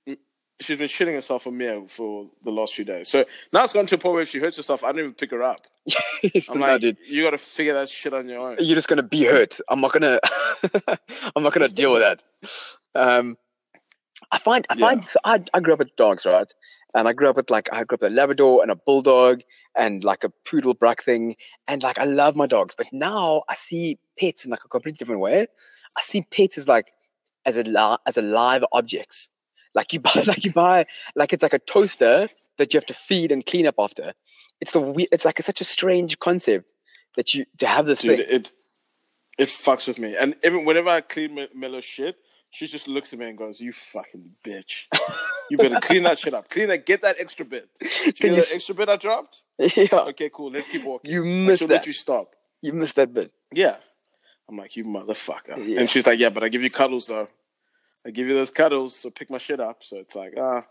she's 0.60 0.78
been 0.78 0.88
shitting 0.88 1.14
herself 1.14 1.46
on 1.46 1.56
Mia 1.56 1.82
for 1.88 2.28
the 2.44 2.50
last 2.50 2.74
few 2.74 2.84
days. 2.84 3.08
So 3.08 3.24
now 3.52 3.64
it's 3.64 3.72
gone 3.72 3.86
to 3.86 3.94
a 3.94 3.98
point 3.98 4.14
where 4.14 4.22
if 4.22 4.30
she 4.30 4.38
hurts 4.38 4.56
herself, 4.56 4.84
I 4.84 4.88
don't 4.88 5.00
even 5.00 5.14
pick 5.14 5.30
her 5.30 5.42
up. 5.42 5.60
I'm 6.50 6.60
like, 6.60 6.82
you 7.08 7.22
got 7.22 7.30
to 7.30 7.38
figure 7.38 7.74
that 7.74 7.88
shit 7.88 8.12
on 8.12 8.28
your 8.28 8.40
own. 8.40 8.56
You're 8.60 8.74
just 8.74 8.88
gonna 8.88 9.02
be 9.02 9.24
hurt. 9.24 9.58
I'm 9.68 9.80
not 9.80 9.92
gonna. 9.92 10.20
I'm 11.36 11.42
not 11.42 11.52
gonna 11.52 11.68
deal 11.68 11.92
with 11.92 12.02
that. 12.02 12.22
Um, 12.94 13.36
I 14.32 14.38
find 14.38 14.66
I 14.70 14.74
Yeah. 14.74 14.86
find 14.86 15.10
I 15.24 15.42
I 15.54 15.60
grew 15.60 15.72
up 15.72 15.78
with 15.78 15.94
dogs, 15.96 16.26
right? 16.26 16.52
And 16.94 17.06
I 17.06 17.12
grew 17.12 17.28
up 17.28 17.36
with 17.36 17.50
like 17.50 17.68
I 17.72 17.84
grew 17.84 17.96
up 17.96 18.02
with 18.02 18.12
a 18.12 18.14
Labrador 18.14 18.62
and 18.62 18.70
a 18.70 18.76
Bulldog 18.76 19.42
and 19.76 20.02
like 20.04 20.24
a 20.24 20.30
Poodle 20.46 20.74
Brack 20.74 21.02
thing, 21.02 21.36
and 21.66 21.82
like 21.82 21.98
I 21.98 22.04
love 22.04 22.34
my 22.36 22.46
dogs. 22.46 22.74
But 22.76 22.86
now 22.92 23.42
I 23.48 23.54
see 23.54 23.98
pets 24.18 24.44
in 24.44 24.50
like 24.50 24.64
a 24.64 24.68
completely 24.68 24.96
different 24.98 25.20
way. 25.20 25.46
I 25.96 26.00
see 26.00 26.22
pets 26.22 26.56
as 26.58 26.66
like 26.68 26.90
as 27.46 27.56
a 27.56 27.62
li- 27.64 27.98
as 28.06 28.16
a 28.16 28.22
live 28.22 28.64
objects. 28.72 29.30
Like 29.74 29.92
you 29.92 30.00
buy 30.08 30.22
like 30.26 30.44
you 30.44 30.52
buy 30.52 30.86
like 31.14 31.32
it's 31.32 31.42
like 31.42 31.52
a 31.54 31.58
toaster 31.58 32.28
that 32.56 32.74
you 32.74 32.78
have 32.78 32.86
to 32.86 32.94
feed 32.94 33.30
and 33.30 33.44
clean 33.46 33.66
up 33.66 33.76
after. 33.78 34.12
It's 34.60 34.72
the 34.72 34.80
we- 34.80 35.08
it's 35.12 35.24
like 35.24 35.38
it's 35.38 35.46
such 35.46 35.60
a 35.60 35.64
strange 35.64 36.18
concept 36.18 36.72
that 37.16 37.34
you 37.34 37.44
to 37.58 37.66
have 37.66 37.86
this 37.86 38.00
Dude, 38.00 38.18
thing. 38.18 38.26
it 38.28 38.52
it 39.38 39.48
fucks 39.48 39.86
with 39.86 39.98
me. 39.98 40.16
And 40.16 40.34
even 40.42 40.64
whenever 40.64 40.88
I 40.88 41.00
clean 41.02 41.34
Me- 41.34 41.48
Mellow 41.54 41.80
shit, 41.80 42.16
she 42.50 42.66
just 42.66 42.88
looks 42.88 43.12
at 43.12 43.18
me 43.18 43.26
and 43.28 43.36
goes, 43.38 43.60
"You 43.60 43.72
fucking 43.72 44.32
bitch! 44.44 44.86
You 45.50 45.56
better 45.56 45.80
clean 45.80 46.02
that 46.04 46.18
shit 46.18 46.34
up. 46.34 46.48
Clean 46.50 46.68
that. 46.68 46.84
Get 46.86 47.02
that 47.02 47.16
extra 47.20 47.44
bit. 47.44 47.68
Did 47.80 48.20
you 48.20 48.28
you- 48.30 48.36
that 48.36 48.52
extra 48.52 48.74
bit 48.74 48.88
I 48.88 48.96
dropped? 48.96 49.42
yeah, 49.58 49.86
Okay, 49.92 50.30
cool. 50.32 50.50
Let's 50.50 50.68
keep 50.68 50.84
walking. 50.84 51.10
you 51.10 51.22
I 51.22 51.26
missed 51.26 51.60
that. 51.60 51.68
let 51.70 51.86
you 51.86 51.92
stop. 51.92 52.34
You 52.62 52.72
missed 52.72 52.96
that 52.96 53.12
bit. 53.14 53.32
Yeah. 53.52 53.76
I'm 54.48 54.56
like, 54.56 54.76
you 54.76 54.84
motherfucker. 54.84 55.56
Yeah. 55.58 55.80
And 55.80 55.90
she's 55.90 56.06
like, 56.06 56.18
yeah, 56.18 56.30
but 56.30 56.42
I 56.42 56.48
give 56.48 56.62
you 56.62 56.70
cuddles 56.70 57.06
though. 57.06 57.28
I 58.06 58.10
give 58.10 58.26
you 58.28 58.34
those 58.34 58.50
cuddles, 58.50 58.96
so 58.96 59.10
pick 59.10 59.30
my 59.30 59.38
shit 59.38 59.60
up. 59.60 59.78
So 59.84 59.96
it's 59.98 60.14
like, 60.14 60.34
ah, 60.40 60.64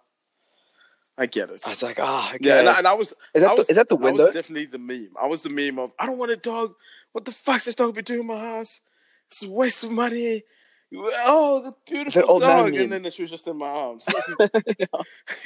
I 1.18 1.26
get 1.26 1.50
it. 1.50 1.62
I 1.66 1.70
was 1.70 1.84
like, 1.84 2.00
ah, 2.00 2.30
okay. 2.36 2.38
Yeah, 2.42 2.60
and 2.60 2.70
I, 2.70 2.78
and 2.80 2.88
I 2.88 2.94
was. 2.94 3.14
is 3.34 3.42
that 3.44 3.52
I 3.52 3.56
the, 3.56 3.66
is 3.70 3.76
that 3.76 3.90
the 3.90 3.98
I 3.98 4.02
window? 4.02 4.26
was 4.26 4.34
definitely 4.36 4.66
the 4.66 4.78
meme. 4.80 5.10
I 5.22 5.28
was 5.28 5.44
the 5.44 5.50
meme 5.50 5.80
of, 5.80 5.92
I 6.00 6.06
don't 6.06 6.18
want 6.18 6.32
a 6.32 6.36
dog. 6.38 6.74
What 7.12 7.26
the 7.26 7.32
fuck's 7.32 7.66
this 7.66 7.76
dog 7.76 7.96
be 7.96 8.02
doing 8.04 8.22
in 8.22 8.28
my 8.28 8.38
house? 8.40 8.82
It's 9.28 9.44
a 9.44 9.50
waste 9.50 9.84
of 9.84 9.92
money. 9.92 10.44
Oh, 10.96 11.62
the 11.62 11.74
beautiful 11.86 12.24
old 12.28 12.42
dog. 12.42 12.76
And 12.76 12.92
then 12.92 13.12
she 13.12 13.22
was 13.22 13.32
just 13.32 13.46
in 13.48 13.58
my 13.58 13.68
arms. 13.68 14.06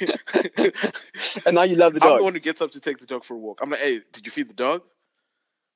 and 1.46 1.54
now 1.54 1.62
you 1.62 1.76
love 1.76 1.94
the 1.94 2.00
dog. 2.00 2.12
I'm 2.12 2.18
the 2.18 2.24
one 2.24 2.34
who 2.34 2.40
gets 2.40 2.60
up 2.62 2.70
to 2.72 2.80
take 2.80 2.98
the 2.98 3.06
dog 3.06 3.24
for 3.24 3.34
a 3.34 3.38
walk. 3.38 3.58
I'm 3.62 3.70
like, 3.70 3.80
hey, 3.80 4.00
did 4.12 4.24
you 4.24 4.32
feed 4.32 4.48
the 4.48 4.54
dog? 4.54 4.82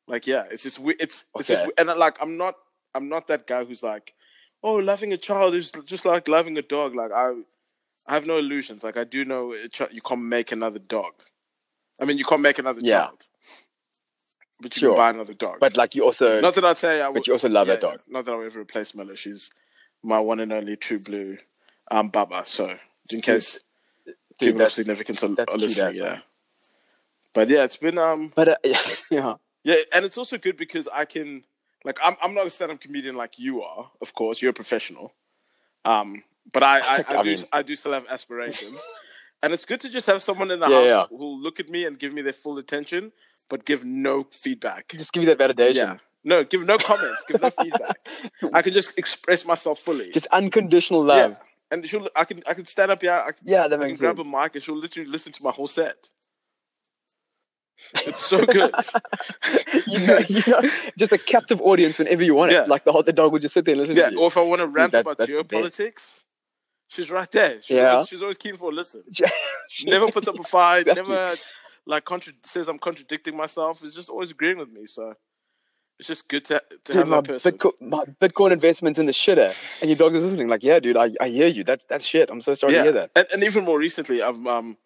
Like, 0.06 0.26
yeah, 0.26 0.44
it's 0.50 0.62
just 0.62 0.78
we- 0.78 0.94
it's 1.00 1.24
it's 1.36 1.48
just 1.48 1.62
Okay. 1.62 1.70
and 1.78 1.90
I, 1.90 1.94
like 1.94 2.16
I'm 2.20 2.36
not 2.36 2.54
I'm 2.94 3.08
not 3.08 3.26
that 3.26 3.46
guy 3.46 3.64
who's 3.64 3.82
like, 3.82 4.14
oh, 4.62 4.74
loving 4.76 5.12
a 5.12 5.16
child 5.16 5.54
is 5.54 5.72
just 5.84 6.04
like 6.04 6.28
loving 6.28 6.56
a 6.58 6.62
dog. 6.62 6.94
Like 6.94 7.12
I 7.12 7.32
I 8.06 8.14
have 8.14 8.24
no 8.26 8.38
illusions. 8.38 8.84
Like 8.84 8.96
I 8.96 9.02
do 9.04 9.24
know 9.24 9.52
you 9.52 10.00
can't 10.00 10.22
make 10.22 10.52
another 10.52 10.78
dog. 10.78 11.12
I 12.00 12.04
mean, 12.04 12.18
you 12.18 12.24
can't 12.24 12.42
make 12.42 12.58
another 12.60 12.80
Yeah. 12.82 13.06
child, 13.06 13.26
but 14.60 14.74
you 14.76 14.80
Sure. 14.80 14.90
can 14.90 14.96
buy 14.98 15.10
another 15.10 15.34
dog. 15.34 15.58
but 15.60 15.76
like 15.76 15.94
you 15.94 16.04
also, 16.04 16.40
not 16.40 16.54
that 16.54 16.64
I'd 16.64 16.76
say 16.76 17.00
I 17.00 17.08
would. 17.08 17.14
but 17.14 17.26
you 17.26 17.32
also 17.32 17.48
love 17.48 17.66
yeah, 17.68 17.74
that 17.74 17.80
dog. 17.80 18.00
Not 18.08 18.24
that 18.24 18.32
I'll 18.34 18.44
ever 18.44 18.60
replace 18.60 18.94
Miller. 18.94 19.16
She's 19.16 19.50
my 20.02 20.18
one 20.20 20.40
and 20.40 20.52
only 20.52 20.76
true 20.76 20.98
blue 20.98 21.38
um, 21.90 22.08
Baba. 22.08 22.42
So 22.46 22.76
in 23.10 23.20
case 23.20 23.60
dude, 24.04 24.14
people 24.38 24.62
of 24.62 24.72
significance 24.72 25.22
are, 25.22 25.34
are 25.48 25.56
listening, 25.56 25.94
yeah. 25.96 26.18
But 27.34 27.48
yeah, 27.48 27.64
it's 27.64 27.76
been 27.76 27.98
um 27.98 28.32
but 28.34 28.48
uh, 28.48 28.56
yeah, 29.10 29.34
yeah, 29.64 29.76
and 29.92 30.04
it's 30.04 30.16
also 30.18 30.38
good 30.38 30.56
because 30.56 30.88
I 30.92 31.04
can 31.04 31.42
like 31.84 31.98
I'm 32.02 32.16
I'm 32.22 32.34
not 32.34 32.46
a 32.46 32.50
stand 32.50 32.72
up 32.72 32.80
comedian 32.80 33.14
like 33.16 33.38
you 33.38 33.62
are, 33.62 33.90
of 34.00 34.14
course. 34.14 34.40
You're 34.40 34.50
a 34.50 34.54
professional. 34.54 35.12
Um 35.84 36.22
but 36.52 36.62
I 36.62 36.78
I, 36.78 36.96
I, 37.08 37.18
I 37.18 37.22
do 37.22 37.36
mean- 37.36 37.44
I 37.52 37.62
do 37.62 37.76
still 37.76 37.92
have 37.92 38.06
aspirations. 38.08 38.80
and 39.42 39.52
it's 39.52 39.66
good 39.66 39.80
to 39.80 39.88
just 39.90 40.06
have 40.06 40.22
someone 40.22 40.50
in 40.50 40.60
the 40.60 40.68
Yeah, 40.68 41.00
house 41.00 41.08
who'll 41.10 41.38
look 41.40 41.60
at 41.60 41.68
me 41.68 41.84
and 41.84 41.98
give 41.98 42.12
me 42.14 42.22
their 42.22 42.32
full 42.32 42.56
attention, 42.58 43.12
but 43.48 43.64
give 43.64 43.84
no 43.84 44.24
feedback. 44.30 44.88
just 44.88 45.12
give 45.12 45.22
you 45.24 45.34
that 45.34 45.38
validation. 45.38 45.76
Yeah. 45.76 45.96
No, 46.24 46.42
give 46.44 46.64
no 46.66 46.76
comments, 46.78 47.24
give 47.28 47.40
no 47.40 47.50
feedback. 47.50 47.96
I 48.52 48.62
can 48.62 48.72
just 48.72 48.98
express 48.98 49.44
myself 49.46 49.78
fully. 49.78 50.10
Just 50.10 50.26
unconditional 50.32 51.02
love. 51.04 51.30
Yeah. 51.32 51.36
And 51.70 51.86
she'll 51.86 52.08
I 52.16 52.24
can 52.24 52.42
I 52.48 52.54
can 52.54 52.66
stand 52.66 52.90
up 52.90 53.00
here, 53.02 53.12
I 53.12 53.26
can, 53.32 53.38
Yeah, 53.42 53.68
that 53.68 53.74
I 53.74 53.76
can 53.78 53.80
makes 53.88 53.98
grab 53.98 54.16
sense. 54.16 54.26
a 54.26 54.30
mic 54.30 54.54
and 54.54 54.62
she'll 54.64 54.76
literally 54.76 55.08
listen 55.10 55.32
to 55.32 55.42
my 55.42 55.50
whole 55.52 55.66
set. 55.68 56.10
It's 57.94 58.18
so 58.24 58.44
good. 58.44 58.74
you 59.86 60.06
know, 60.06 60.18
you 60.28 60.42
know, 60.46 60.60
just 60.98 61.12
a 61.12 61.18
captive 61.18 61.60
audience 61.60 61.98
whenever 61.98 62.24
you 62.24 62.34
want 62.34 62.50
it. 62.50 62.54
Yeah. 62.54 62.62
Like 62.64 62.84
the 62.84 62.92
the 63.04 63.12
dog 63.12 63.32
would 63.32 63.42
just 63.42 63.54
sit 63.54 63.64
there 63.64 63.74
and 63.74 63.80
listen 63.80 63.96
Yeah, 63.96 64.10
or 64.18 64.26
if 64.28 64.36
I 64.36 64.42
want 64.42 64.60
to 64.60 64.66
rant 64.66 64.92
that's- 64.92 65.02
about 65.02 65.18
that's 65.18 65.30
geopolitics, 65.30 66.20
she's 66.88 67.10
right 67.10 67.30
there. 67.30 67.62
She's, 67.62 67.76
Yeah. 67.76 67.90
always, 67.92 68.08
she's 68.08 68.22
always 68.22 68.38
keen 68.38 68.56
for 68.56 68.70
a 68.70 68.74
listen. 68.74 69.04
Never 69.84 70.08
puts 70.10 70.26
up 70.26 70.38
a 70.38 70.42
fight. 70.42 70.80
Exactly. 70.88 71.02
Never 71.12 71.36
like 71.86 72.04
contra- 72.04 72.32
says 72.44 72.68
I'm 72.68 72.78
contradicting 72.78 73.36
myself. 73.36 73.82
It's 73.84 73.94
just 73.94 74.08
always 74.08 74.30
agreeing 74.30 74.58
with 74.58 74.70
me. 74.70 74.86
So 74.86 75.14
it's 75.98 76.08
just 76.08 76.28
good 76.28 76.44
to 76.46 76.62
to 76.84 76.92
Dude, 76.92 76.96
have 76.96 77.08
my, 77.08 77.16
that 77.20 77.26
person. 77.26 77.52
Bitcoin, 77.52 77.72
my 77.80 78.04
Bitcoin 78.20 78.50
investments 78.52 78.98
in 78.98 79.06
the 79.06 79.12
shitter, 79.12 79.54
and 79.80 79.88
your 79.88 79.96
dog's 79.96 80.16
listening. 80.16 80.48
Like, 80.48 80.62
yeah, 80.62 80.80
dude, 80.80 80.96
I, 80.96 81.10
I 81.20 81.28
hear 81.28 81.46
you. 81.48 81.64
That's 81.64 81.84
that's 81.84 82.04
shit. 82.04 82.28
I'm 82.30 82.40
so 82.40 82.54
sorry 82.54 82.74
yeah, 82.74 82.78
to 82.78 82.84
hear 82.84 82.92
that. 82.92 83.10
And, 83.16 83.26
and 83.32 83.44
even 83.44 83.64
more 83.64 83.78
recently, 83.78 84.22
I've 84.22 84.44
um, 84.46 84.76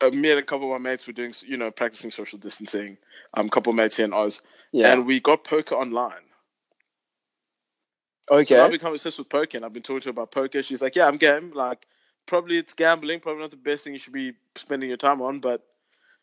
uh, 0.00 0.10
me 0.10 0.30
and 0.30 0.38
a 0.38 0.42
couple 0.42 0.72
of 0.72 0.80
my 0.80 0.90
mates 0.90 1.06
were 1.06 1.12
doing 1.12 1.34
you 1.46 1.56
know 1.56 1.70
practicing 1.70 2.10
social 2.10 2.38
distancing. 2.38 2.98
Um, 3.34 3.48
couple 3.48 3.70
of 3.70 3.76
mates 3.76 3.96
here 3.96 4.06
in 4.06 4.12
Oz, 4.12 4.40
Yeah. 4.72 4.92
and 4.92 5.06
we 5.06 5.20
got 5.20 5.44
poker 5.44 5.74
online. 5.74 6.22
So 8.28 8.36
okay. 8.36 8.58
I've 8.58 8.70
become 8.70 8.92
obsessed 8.92 9.18
with 9.18 9.28
poker, 9.28 9.56
and 9.56 9.64
I've 9.64 9.72
been 9.72 9.82
talking 9.82 10.00
to 10.00 10.06
her 10.06 10.10
about 10.10 10.30
poker. 10.30 10.62
She's 10.62 10.82
like, 10.82 10.96
"Yeah, 10.96 11.06
I'm 11.06 11.16
game. 11.16 11.52
Like, 11.54 11.86
probably 12.26 12.58
it's 12.58 12.74
gambling. 12.74 13.20
Probably 13.20 13.42
not 13.42 13.50
the 13.50 13.56
best 13.56 13.84
thing 13.84 13.92
you 13.92 13.98
should 13.98 14.12
be 14.12 14.32
spending 14.56 14.88
your 14.88 14.96
time 14.96 15.20
on, 15.20 15.40
but 15.40 15.62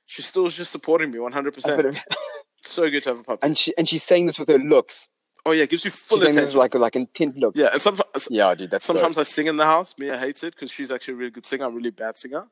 she's 0.08 0.26
still 0.26 0.48
just 0.50 0.72
supporting 0.72 1.12
me 1.12 1.18
100%. 1.20 1.86
of- 1.86 1.98
So 2.66 2.90
good 2.90 3.04
to 3.04 3.10
have 3.10 3.20
a 3.20 3.24
puppy. 3.24 3.40
and 3.46 3.58
she 3.58 3.74
and 3.78 3.90
she's 3.90 4.04
saying 4.04 4.26
this 4.26 4.40
with 4.40 4.48
her 4.48 4.58
looks. 4.58 5.10
oh 5.46 5.52
yeah, 5.52 5.64
it 5.64 5.70
gives 5.70 5.84
you 5.84 5.92
full 5.92 6.18
She's 6.20 6.30
attention. 6.30 6.58
like 6.58 6.74
like 6.76 6.96
intent 6.96 7.36
looks. 7.36 7.60
yeah, 7.60 7.68
and 7.74 7.82
sometimes 7.82 8.28
Yeah, 8.30 8.56
dude, 8.56 8.72
that's 8.72 8.86
sometimes 8.86 9.18
I 9.18 9.24
sing 9.24 9.48
in 9.48 9.58
the 9.58 9.66
house. 9.66 9.94
Mia 9.98 10.18
hates 10.18 10.44
it 10.44 10.56
because 10.56 10.72
she's 10.72 10.90
actually 10.90 11.16
a 11.16 11.18
really 11.18 11.32
good 11.32 11.46
singer. 11.46 11.66
I'm 11.66 11.74
a 11.74 11.76
really 11.76 11.90
bad 11.92 12.18
singer. 12.18 12.48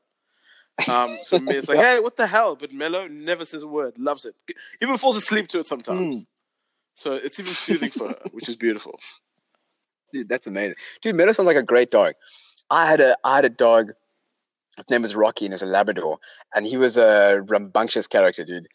Um, 0.88 1.16
so 1.22 1.38
Mia's 1.38 1.66
like, 1.68 1.78
"Hey, 1.86 1.98
what 1.98 2.16
the 2.18 2.26
hell?" 2.26 2.56
But 2.56 2.72
Mello 2.74 3.06
never 3.08 3.46
says 3.46 3.62
a 3.62 3.66
word. 3.66 3.98
Loves 3.98 4.26
it. 4.26 4.34
Even 4.82 4.98
falls 4.98 5.16
asleep 5.16 5.48
to 5.48 5.60
it 5.60 5.66
sometimes. 5.66 6.16
Mm. 6.18 6.26
So 6.94 7.14
it's 7.14 7.40
even 7.40 7.54
soothing 7.54 7.90
for 7.90 8.08
her, 8.08 8.18
which 8.32 8.48
is 8.50 8.56
beautiful. 8.56 9.00
Dude, 10.12 10.28
that's 10.28 10.46
amazing. 10.46 10.76
Dude, 11.00 11.16
Meadow 11.16 11.32
sounds 11.32 11.46
like 11.46 11.56
a 11.56 11.62
great 11.62 11.90
dog. 11.90 12.14
I 12.70 12.86
had 12.86 13.00
a 13.00 13.16
I 13.24 13.36
had 13.36 13.44
a 13.46 13.50
dog. 13.50 13.92
His 14.76 14.88
name 14.88 15.02
was 15.02 15.14
Rocky, 15.14 15.44
and 15.44 15.52
he 15.52 15.54
was 15.54 15.62
a 15.62 15.66
Labrador, 15.66 16.18
and 16.54 16.66
he 16.66 16.76
was 16.76 16.96
a 16.96 17.42
rambunctious 17.46 18.06
character, 18.06 18.44
dude. 18.44 18.68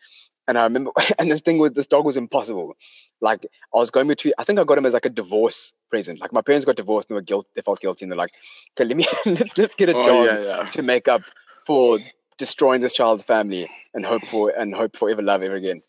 And 0.48 0.58
I 0.58 0.64
remember, 0.64 0.92
and 1.20 1.30
this 1.30 1.42
thing 1.42 1.58
was 1.58 1.72
this 1.72 1.88
dog 1.88 2.06
was 2.06 2.18
impossible. 2.18 2.76
Like 3.20 3.46
I 3.76 3.80
was 3.80 3.92
going 3.92 4.08
between. 4.08 4.34
I 4.38 4.44
think 4.44 4.60
I 4.60 4.64
got 4.64 4.78
him 4.78 4.86
as 4.86 4.94
like 4.94 5.06
a 5.06 5.10
divorce 5.10 5.74
present. 5.90 6.20
Like 6.20 6.34
my 6.34 6.42
parents 6.42 6.66
got 6.66 6.76
divorced, 6.76 7.10
and 7.10 7.16
they 7.16 7.20
were 7.20 7.24
guilt. 7.24 7.48
They 7.56 7.62
felt 7.62 7.82
guilty, 7.82 8.06
and 8.06 8.12
they're 8.12 8.18
like, 8.18 8.34
"Okay, 8.80 8.88
let 8.88 8.98
me 8.98 9.06
let's 9.26 9.58
let's 9.58 9.76
get 9.76 9.90
a 9.90 9.98
Oh 9.98 10.06
dog 10.06 10.26
yeah, 10.26 10.40
yeah. 10.40 10.64
to 10.70 10.82
make 10.84 11.08
up 11.08 11.24
for 11.66 12.00
destroying 12.38 12.82
this 12.82 12.94
child's 12.94 13.24
family 13.24 13.68
and 13.96 14.06
hope 14.06 14.26
for 14.28 14.52
and 14.52 14.76
hope 14.76 14.96
for 14.96 15.10
ever 15.10 15.24
love 15.24 15.42
ever 15.42 15.56
again." 15.56 15.82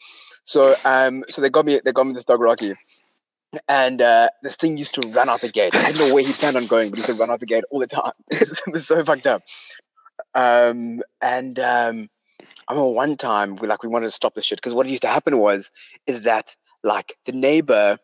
So 0.44 0.74
um, 0.86 1.24
so 1.28 1.42
they 1.42 1.50
got 1.50 1.66
me 1.66 1.80
they 1.84 1.92
got 1.92 2.06
me 2.06 2.14
this 2.14 2.24
dog 2.24 2.40
Rocky, 2.40 2.72
and 3.68 4.00
uh, 4.00 4.30
this 4.42 4.56
thing 4.56 4.78
used 4.78 4.94
to 4.94 5.06
run 5.10 5.28
out 5.28 5.42
the 5.42 5.50
gate. 5.50 5.74
I 5.74 5.92
don't 5.92 6.08
know 6.08 6.14
where 6.14 6.24
he 6.24 6.32
planned 6.32 6.56
on 6.56 6.66
going, 6.66 6.88
but 6.88 6.96
he 6.96 7.00
used 7.00 7.10
to 7.10 7.14
run 7.14 7.30
out 7.30 7.40
the 7.40 7.46
gate 7.46 7.64
all 7.70 7.80
the 7.80 7.86
time. 7.86 8.12
it 8.30 8.50
was 8.66 8.86
so 8.86 9.04
fucked 9.04 9.26
up. 9.26 9.42
Um, 10.34 11.02
and 11.20 11.58
um, 11.58 12.08
I 12.68 12.72
remember 12.72 12.92
one 12.92 13.16
time 13.16 13.56
we 13.56 13.68
like 13.68 13.82
we 13.82 13.88
wanted 13.88 14.06
to 14.06 14.12
stop 14.12 14.34
this 14.34 14.44
shit 14.44 14.58
because 14.58 14.74
what 14.74 14.88
used 14.88 15.02
to 15.02 15.08
happen 15.08 15.38
was 15.38 15.70
is 16.06 16.22
that 16.24 16.54
like 16.84 17.14
the 17.26 17.32
neighbor 17.32 17.98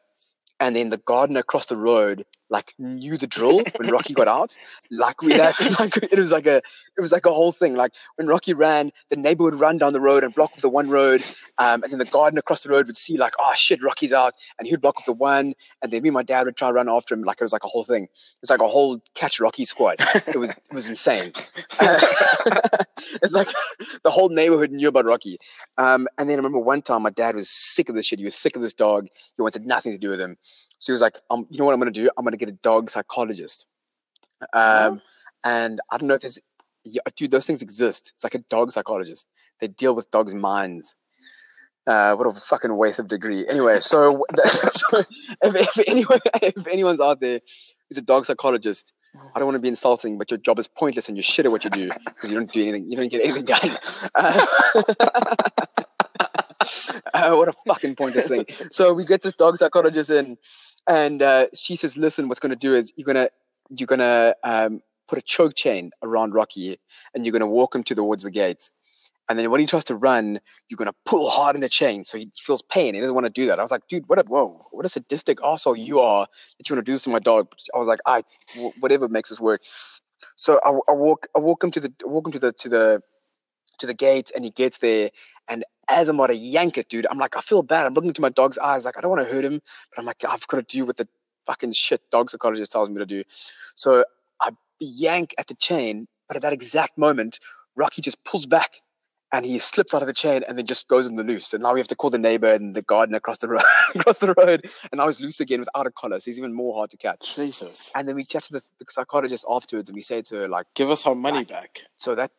and 0.60 0.74
then 0.74 0.88
the 0.90 0.98
gardener 0.98 1.40
across 1.40 1.66
the 1.66 1.76
road 1.76 2.24
like 2.50 2.74
knew 2.78 3.16
the 3.16 3.26
drill 3.26 3.62
when 3.76 3.90
Rocky 3.90 4.14
got 4.14 4.28
out. 4.38 4.56
Like 4.90 5.22
we 5.22 5.32
had, 5.32 5.54
like 5.78 5.96
it 5.96 6.18
was 6.18 6.32
like 6.32 6.46
a 6.46 6.62
it 6.96 7.00
was 7.00 7.12
like 7.12 7.26
a 7.26 7.32
whole 7.32 7.52
thing. 7.52 7.74
Like 7.74 7.92
when 8.16 8.26
Rocky 8.26 8.54
ran, 8.54 8.90
the 9.10 9.16
neighbor 9.16 9.44
would 9.44 9.54
run 9.54 9.78
down 9.78 9.92
the 9.92 10.00
road 10.00 10.24
and 10.24 10.34
block 10.34 10.52
off 10.52 10.60
the 10.60 10.68
one 10.68 10.88
road, 10.88 11.22
um, 11.58 11.82
and 11.82 11.92
then 11.92 11.98
the 11.98 12.04
garden 12.04 12.38
across 12.38 12.62
the 12.62 12.68
road 12.68 12.86
would 12.86 12.96
see 12.96 13.16
like, 13.16 13.34
oh 13.40 13.52
shit, 13.54 13.82
Rocky's 13.82 14.12
out, 14.12 14.34
and 14.58 14.68
he'd 14.68 14.80
block 14.80 14.98
off 14.98 15.06
the 15.06 15.12
one, 15.12 15.54
and 15.82 15.92
then 15.92 16.02
me 16.02 16.08
and 16.08 16.14
my 16.14 16.22
dad 16.22 16.44
would 16.44 16.56
try 16.56 16.68
to 16.68 16.74
run 16.74 16.88
after 16.88 17.14
him. 17.14 17.22
Like 17.22 17.40
it 17.40 17.44
was 17.44 17.52
like 17.52 17.64
a 17.64 17.68
whole 17.68 17.84
thing. 17.84 18.04
It 18.04 18.10
was 18.42 18.50
like 18.50 18.60
a 18.60 18.68
whole 18.68 19.00
catch 19.14 19.40
Rocky 19.40 19.64
squad. 19.64 19.96
It 20.26 20.36
was 20.36 20.50
it 20.50 20.72
was 20.72 20.88
insane. 20.88 21.32
it's 21.80 23.32
like 23.32 23.48
the 24.04 24.10
whole 24.10 24.28
neighborhood 24.28 24.70
knew 24.70 24.88
about 24.88 25.04
Rocky. 25.04 25.38
Um, 25.78 26.06
and 26.18 26.28
then 26.28 26.34
I 26.34 26.38
remember 26.38 26.58
one 26.58 26.82
time 26.82 27.02
my 27.02 27.10
dad 27.10 27.34
was 27.34 27.48
sick 27.48 27.88
of 27.88 27.94
this 27.94 28.06
shit. 28.06 28.18
He 28.18 28.24
was 28.24 28.34
sick 28.34 28.56
of 28.56 28.62
this 28.62 28.74
dog. 28.74 29.08
He 29.36 29.42
wanted 29.42 29.66
nothing 29.66 29.92
to 29.92 29.98
do 29.98 30.08
with 30.10 30.20
him. 30.20 30.36
So 30.78 30.92
he 30.92 30.94
was 30.94 31.00
like, 31.00 31.18
um, 31.30 31.46
you 31.50 31.58
know 31.58 31.64
what 31.64 31.72
I'm 31.72 31.80
going 31.80 31.92
to 31.92 32.02
do? 32.02 32.10
I'm 32.16 32.24
going 32.24 32.32
to 32.32 32.38
get 32.38 32.48
a 32.48 32.58
dog 32.62 32.90
psychologist. 32.90 33.66
Um, 34.52 35.00
and 35.42 35.80
I 35.90 35.98
don't 35.98 36.08
know 36.08 36.14
if 36.14 36.22
there's, 36.22 36.38
yeah, 36.84 37.02
dude, 37.16 37.30
those 37.30 37.46
things 37.46 37.62
exist. 37.62 38.12
It's 38.14 38.24
like 38.24 38.34
a 38.34 38.44
dog 38.50 38.72
psychologist. 38.72 39.28
They 39.60 39.68
deal 39.68 39.94
with 39.94 40.10
dogs' 40.10 40.34
minds. 40.34 40.94
Uh, 41.86 42.14
what 42.14 42.26
a 42.26 42.32
fucking 42.32 42.74
waste 42.76 42.98
of 42.98 43.08
degree. 43.08 43.46
Anyway, 43.48 43.80
so, 43.80 44.24
so 44.72 44.98
if, 45.42 45.54
if, 45.54 45.88
anyone, 45.88 46.20
if 46.42 46.66
anyone's 46.66 47.00
out 47.00 47.20
there 47.20 47.40
who's 47.88 47.98
a 47.98 48.02
dog 48.02 48.24
psychologist, 48.24 48.92
I 49.34 49.38
don't 49.38 49.46
want 49.46 49.56
to 49.56 49.60
be 49.60 49.68
insulting, 49.68 50.18
but 50.18 50.30
your 50.30 50.38
job 50.38 50.58
is 50.58 50.66
pointless 50.66 51.08
and 51.08 51.16
you're 51.16 51.22
shit 51.22 51.46
at 51.46 51.52
what 51.52 51.64
you 51.64 51.70
do 51.70 51.88
because 52.04 52.30
you 52.30 52.36
don't 52.36 52.50
do 52.50 52.62
anything. 52.62 52.90
You 52.90 52.96
don't 52.96 53.10
get 53.10 53.22
anything 53.22 53.44
done. 53.44 53.70
Uh, 57.14 57.32
uh, 57.32 57.36
what 57.36 57.48
a 57.48 57.52
fucking 57.66 57.94
pointless 57.94 58.28
thing. 58.28 58.46
So 58.70 58.92
we 58.92 59.04
get 59.04 59.22
this 59.22 59.34
dog 59.34 59.56
psychologist 59.56 60.10
in, 60.10 60.36
and 60.88 61.22
uh, 61.22 61.46
she 61.54 61.76
says, 61.76 61.96
"Listen, 61.96 62.28
what's 62.28 62.40
going 62.40 62.50
to 62.50 62.56
do 62.56 62.74
is 62.74 62.92
you're 62.96 63.04
gonna 63.04 63.28
you're 63.70 63.86
gonna 63.86 64.34
um, 64.42 64.80
put 65.08 65.18
a 65.18 65.22
choke 65.22 65.54
chain 65.54 65.90
around 66.02 66.34
Rocky, 66.34 66.78
and 67.14 67.24
you're 67.24 67.32
gonna 67.32 67.46
walk 67.46 67.74
him 67.74 67.84
towards 67.84 68.24
the 68.24 68.30
gates." 68.30 68.72
And 69.28 69.38
then 69.38 69.50
when 69.50 69.60
he 69.60 69.66
tries 69.66 69.84
to 69.84 69.94
run, 69.94 70.38
you're 70.68 70.76
gonna 70.76 70.94
pull 71.06 71.30
hard 71.30 71.54
in 71.54 71.62
the 71.62 71.68
chain, 71.68 72.04
so 72.04 72.18
he 72.18 72.30
feels 72.36 72.62
pain. 72.62 72.94
He 72.94 73.00
doesn't 73.00 73.14
want 73.14 73.24
to 73.24 73.30
do 73.30 73.46
that. 73.46 73.58
I 73.58 73.62
was 73.62 73.70
like, 73.70 73.88
dude, 73.88 74.08
what 74.08 74.18
a 74.18 74.22
whoa, 74.22 74.66
what 74.70 74.84
a 74.84 74.88
sadistic 74.88 75.38
asshole 75.42 75.76
you 75.76 76.00
are 76.00 76.26
that 76.58 76.68
you 76.68 76.76
want 76.76 76.84
to 76.84 76.90
do 76.90 76.94
this 76.94 77.04
to 77.04 77.10
my 77.10 77.20
dog. 77.20 77.48
I 77.74 77.78
was 77.78 77.88
like, 77.88 78.00
I 78.06 78.22
whatever 78.80 79.08
makes 79.08 79.30
this 79.30 79.40
work. 79.40 79.62
So 80.36 80.60
I, 80.64 80.70
I 80.90 80.94
walk, 80.94 81.26
I 81.36 81.38
walk 81.38 81.62
him 81.64 81.70
to 81.72 81.80
the, 81.80 81.92
walk 82.04 82.26
him 82.26 82.32
to 82.32 82.38
the, 82.38 82.52
to 82.52 82.68
the, 82.68 83.02
to 83.78 83.86
the 83.86 83.94
gate, 83.94 84.30
and 84.34 84.44
he 84.44 84.50
gets 84.50 84.78
there, 84.78 85.10
and 85.48 85.64
as 85.88 86.08
I'm 86.08 86.16
about 86.16 86.28
to 86.28 86.36
yank 86.36 86.78
it, 86.78 86.88
dude, 86.88 87.06
I'm 87.10 87.18
like, 87.18 87.36
I 87.36 87.40
feel 87.40 87.62
bad. 87.62 87.86
I'm 87.86 87.94
looking 87.94 88.08
into 88.08 88.22
my 88.22 88.28
dog's 88.28 88.58
eyes, 88.58 88.84
like 88.84 88.96
I 88.96 89.00
don't 89.00 89.10
want 89.10 89.26
to 89.26 89.34
hurt 89.34 89.44
him, 89.44 89.60
but 89.90 89.98
I'm 89.98 90.06
like, 90.06 90.24
I've 90.28 90.46
got 90.46 90.56
to 90.56 90.76
do 90.76 90.86
what 90.86 90.96
the 90.96 91.08
fucking 91.46 91.72
shit 91.72 92.00
dog 92.10 92.30
psychologist 92.30 92.72
tells 92.72 92.88
me 92.88 92.98
to 92.98 93.06
do. 93.06 93.22
So 93.74 94.04
yank 94.80 95.34
at 95.38 95.46
the 95.46 95.54
chain, 95.54 96.06
but 96.28 96.36
at 96.36 96.42
that 96.42 96.52
exact 96.52 96.98
moment, 96.98 97.38
Rocky 97.76 98.02
just 98.02 98.22
pulls 98.24 98.46
back 98.46 98.76
and 99.34 99.44
he 99.44 99.58
slips 99.58 99.92
out 99.92 100.00
of 100.00 100.06
the 100.06 100.14
chain 100.14 100.44
and 100.46 100.56
then 100.56 100.64
just 100.64 100.86
goes 100.86 101.08
in 101.08 101.16
the 101.16 101.24
loose. 101.24 101.52
And 101.52 101.64
now 101.64 101.74
we 101.74 101.80
have 101.80 101.88
to 101.88 101.96
call 101.96 102.08
the 102.08 102.18
neighbor 102.18 102.52
and 102.52 102.76
the 102.76 102.82
gardener 102.82 103.16
across 103.16 103.38
the 103.38 103.48
road, 103.48 103.64
across 103.96 104.20
the 104.20 104.32
road. 104.38 104.70
And 104.92 104.98
now 104.98 105.06
he's 105.06 105.20
loose 105.20 105.40
again 105.40 105.58
without 105.58 105.88
a 105.88 105.90
collar, 105.90 106.20
so 106.20 106.26
he's 106.26 106.38
even 106.38 106.54
more 106.54 106.72
hard 106.72 106.90
to 106.90 106.96
catch. 106.96 107.34
Jesus. 107.34 107.90
And 107.96 108.08
then 108.08 108.14
we 108.14 108.22
chat 108.22 108.44
to 108.44 108.52
the, 108.52 108.62
the 108.78 108.84
psychologist 108.88 109.44
afterwards, 109.50 109.88
and 109.88 109.96
we 109.96 110.02
say 110.02 110.22
to 110.22 110.36
her 110.36 110.48
like, 110.48 110.66
"Give 110.76 110.88
us 110.88 111.04
our 111.04 111.16
money 111.16 111.44
back." 111.44 111.80
So 111.96 112.14
that, 112.14 112.30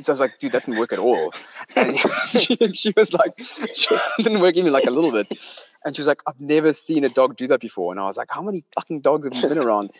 so 0.00 0.10
I 0.10 0.12
was 0.12 0.18
like, 0.18 0.38
"Dude, 0.40 0.50
that 0.52 0.66
didn't 0.66 0.80
work 0.80 0.92
at 0.92 0.98
all." 0.98 1.32
And 1.76 1.96
she, 2.30 2.92
was 2.96 3.12
like, 3.12 3.34
"It 3.38 4.24
didn't 4.24 4.40
work 4.40 4.56
even 4.56 4.72
like 4.72 4.86
a 4.86 4.90
little 4.90 5.12
bit." 5.12 5.28
And 5.84 5.94
she 5.94 6.02
was 6.02 6.08
like, 6.08 6.22
"I've 6.26 6.40
never 6.40 6.72
seen 6.72 7.04
a 7.04 7.08
dog 7.08 7.36
do 7.36 7.46
that 7.46 7.60
before." 7.60 7.92
And 7.92 8.00
I 8.00 8.06
was 8.06 8.16
like, 8.16 8.28
"How 8.28 8.42
many 8.42 8.64
fucking 8.74 9.02
dogs 9.02 9.24
have 9.24 9.34
you 9.34 9.48
been 9.48 9.64
around?" 9.64 9.92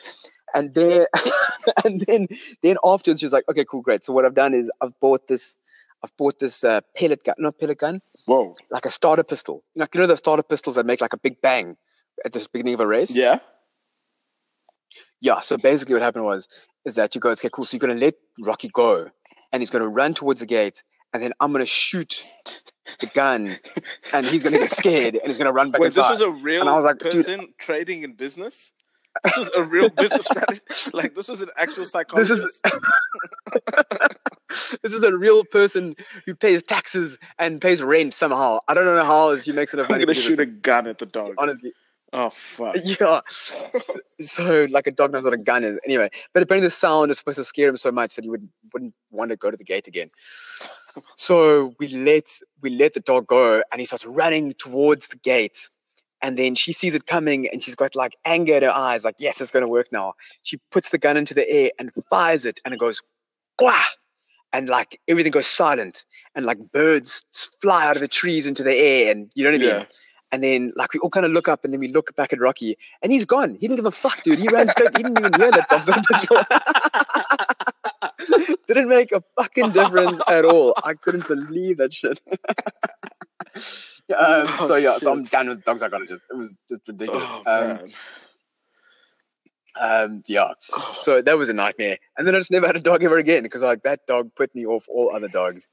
And 0.52 0.74
then, 0.74 1.06
and 1.84 2.00
then, 2.00 2.26
then 2.62 2.76
afterwards, 2.84 3.20
she 3.20 3.26
was 3.26 3.32
like, 3.32 3.48
"Okay, 3.48 3.64
cool, 3.64 3.82
great. 3.82 4.04
So 4.04 4.12
what 4.12 4.24
I've 4.24 4.34
done 4.34 4.52
is 4.52 4.68
I've 4.80 4.98
bought 4.98 5.28
this." 5.28 5.56
I've 6.02 6.16
bought 6.16 6.38
this 6.38 6.64
uh, 6.64 6.80
pellet 6.96 7.24
gun, 7.24 7.34
not 7.38 7.58
pellet 7.58 7.78
gun. 7.78 8.00
Whoa. 8.26 8.54
Like 8.70 8.86
a 8.86 8.90
starter 8.90 9.24
pistol. 9.24 9.64
Like, 9.74 9.94
you 9.94 10.00
know, 10.00 10.06
the 10.06 10.16
starter 10.16 10.42
pistols 10.42 10.76
that 10.76 10.86
make 10.86 11.00
like 11.00 11.12
a 11.12 11.18
big 11.18 11.40
bang 11.40 11.76
at 12.24 12.32
the 12.32 12.46
beginning 12.52 12.74
of 12.74 12.80
a 12.80 12.86
race? 12.86 13.16
Yeah. 13.16 13.40
Yeah. 15.20 15.40
So 15.40 15.56
basically, 15.56 15.94
what 15.94 16.02
happened 16.02 16.24
was, 16.24 16.46
is 16.84 16.94
that 16.94 17.14
you 17.14 17.20
go, 17.20 17.30
okay, 17.30 17.48
cool. 17.52 17.64
So 17.64 17.76
you're 17.76 17.86
going 17.86 17.98
to 17.98 18.04
let 18.04 18.14
Rocky 18.40 18.68
go 18.68 19.08
and 19.52 19.60
he's 19.60 19.70
going 19.70 19.82
to 19.82 19.88
run 19.88 20.14
towards 20.14 20.40
the 20.40 20.46
gate 20.46 20.82
and 21.12 21.22
then 21.22 21.32
I'm 21.40 21.52
going 21.52 21.62
to 21.64 21.66
shoot 21.66 22.24
the 23.00 23.06
gun 23.06 23.56
and 24.12 24.26
he's 24.26 24.42
going 24.42 24.52
to 24.52 24.58
get 24.58 24.72
scared 24.82 25.16
and 25.16 25.26
he's 25.26 25.38
going 25.38 25.46
to 25.46 25.52
run 25.52 25.68
back 25.68 25.80
Wait, 25.80 25.88
inside. 25.88 26.12
this 26.12 26.20
was 26.20 26.20
a 26.20 26.30
real 26.30 26.60
and 26.60 26.70
I 26.70 26.76
was 26.76 26.84
like, 26.84 26.98
person 26.98 27.40
Dude, 27.40 27.58
trading 27.58 28.02
in 28.02 28.14
business? 28.14 28.72
This 29.24 29.36
was 29.36 29.50
a 29.56 29.64
real 29.64 29.88
business 29.96 30.26
strategy. 30.26 30.60
Like, 30.92 31.14
this 31.14 31.28
was 31.28 31.40
an 31.40 31.50
actual 31.56 31.86
psychologist. 31.86 32.30
This 32.30 32.44
is 32.44 32.60
this 34.82 34.92
is 34.94 35.02
a 35.02 35.16
real 35.16 35.44
person 35.44 35.94
who 36.26 36.34
pays 36.34 36.62
taxes 36.62 37.18
and 37.38 37.60
pays 37.60 37.82
rent 37.82 38.14
somehow. 38.14 38.58
I 38.68 38.74
don't 38.74 38.84
know 38.84 39.04
how 39.04 39.34
he 39.36 39.52
makes 39.52 39.74
enough 39.74 39.86
I'm 39.86 39.94
money. 39.94 40.04
going 40.04 40.14
to 40.14 40.20
to 40.22 40.28
shoot 40.28 40.40
a 40.40 40.46
gun 40.46 40.86
at 40.86 40.98
the 40.98 41.06
dog. 41.06 41.34
Honestly, 41.38 41.72
Oh, 42.12 42.30
fuck. 42.30 42.74
yeah. 42.84 43.20
So 44.20 44.66
like 44.70 44.86
a 44.86 44.90
dog 44.90 45.12
knows 45.12 45.24
what 45.24 45.34
a 45.34 45.38
gun 45.38 45.62
is. 45.62 45.78
Anyway, 45.84 46.08
but 46.32 46.42
apparently 46.42 46.66
the 46.66 46.70
sound 46.70 47.10
is 47.10 47.18
supposed 47.18 47.36
to 47.36 47.44
scare 47.44 47.68
him 47.68 47.76
so 47.76 47.92
much 47.92 48.16
that 48.16 48.24
he 48.24 48.30
would 48.30 48.48
wouldn't 48.72 48.94
want 49.10 49.30
to 49.30 49.36
go 49.36 49.50
to 49.50 49.56
the 49.56 49.64
gate 49.64 49.86
again. 49.86 50.10
So 51.16 51.74
we 51.78 51.88
let 51.88 52.24
we 52.62 52.70
let 52.70 52.94
the 52.94 53.00
dog 53.00 53.26
go, 53.26 53.62
and 53.70 53.80
he 53.80 53.84
starts 53.86 54.06
running 54.06 54.54
towards 54.54 55.08
the 55.08 55.16
gate. 55.16 55.68
And 56.20 56.36
then 56.36 56.54
she 56.54 56.72
sees 56.72 56.94
it 56.94 57.06
coming, 57.06 57.48
and 57.48 57.62
she's 57.62 57.76
got 57.76 57.94
like 57.94 58.16
anger 58.24 58.54
in 58.54 58.62
her 58.64 58.70
eyes, 58.70 59.04
like 59.04 59.16
yes, 59.18 59.40
it's 59.40 59.50
going 59.52 59.64
to 59.64 59.68
work 59.68 59.86
now. 59.92 60.14
She 60.42 60.58
puts 60.70 60.90
the 60.90 60.98
gun 60.98 61.16
into 61.16 61.34
the 61.34 61.48
air 61.48 61.70
and 61.78 61.92
fires 62.10 62.44
it, 62.44 62.60
and 62.64 62.74
it 62.74 62.80
goes, 62.80 63.00
Gwah! 63.58 63.84
and 64.52 64.68
like 64.68 65.00
everything 65.08 65.32
goes 65.32 65.46
silent, 65.46 66.04
and 66.34 66.46
like 66.46 66.58
birds 66.72 67.24
fly 67.60 67.86
out 67.86 67.96
of 67.96 68.00
the 68.00 68.08
trees 68.08 68.46
into 68.46 68.62
the 68.62 68.74
air, 68.74 69.12
and 69.12 69.30
you 69.34 69.44
know 69.44 69.50
what 69.50 69.56
I 69.56 69.58
mean. 69.58 69.68
Yeah. 69.68 69.84
And 70.30 70.42
then 70.42 70.72
like 70.76 70.92
we 70.92 71.00
all 71.00 71.10
kind 71.10 71.24
of 71.24 71.32
look 71.32 71.48
up 71.48 71.64
and 71.64 71.72
then 71.72 71.80
we 71.80 71.88
look 71.88 72.14
back 72.14 72.34
at 72.34 72.38
Rocky 72.38 72.76
and 73.00 73.10
he's 73.10 73.24
gone. 73.24 73.54
He 73.54 73.66
didn't 73.66 73.76
give 73.76 73.86
a 73.86 73.90
fuck, 73.90 74.22
dude. 74.22 74.38
He 74.38 74.46
ran 74.48 74.68
straight. 74.68 74.94
He 74.94 75.02
didn't 75.02 75.18
even 75.18 75.32
hear 75.40 75.50
that 75.50 75.70
pistol. 75.70 75.94
didn't 78.68 78.88
make 78.90 79.10
a 79.12 79.22
fucking 79.38 79.70
difference 79.70 80.20
at 80.28 80.44
all. 80.44 80.74
I 80.84 80.92
couldn't 80.92 81.26
believe 81.26 81.78
that 81.78 81.94
shit. 81.94 82.20
um, 84.16 84.46
so 84.66 84.76
yeah, 84.76 84.98
so 84.98 85.12
I'm 85.12 85.24
shit. 85.24 85.32
done 85.32 85.48
with 85.48 85.64
dogs. 85.64 85.82
I 85.82 85.88
got 85.88 86.02
it. 86.02 86.08
Just 86.08 86.22
it 86.30 86.36
was 86.36 86.56
just 86.68 86.86
ridiculous. 86.88 87.24
Oh, 87.46 87.78
um, 87.80 87.88
um, 89.80 90.22
yeah. 90.26 90.52
So 91.00 91.22
that 91.22 91.38
was 91.38 91.48
a 91.48 91.52
nightmare. 91.52 91.98
And 92.16 92.26
then 92.26 92.34
I 92.34 92.38
just 92.38 92.50
never 92.50 92.66
had 92.66 92.76
a 92.76 92.80
dog 92.80 93.04
ever 93.04 93.18
again 93.18 93.42
because 93.44 93.62
like 93.62 93.82
that 93.84 94.06
dog 94.06 94.30
put 94.34 94.54
me 94.54 94.66
off 94.66 94.86
all 94.92 95.14
other 95.14 95.28
dogs. 95.28 95.68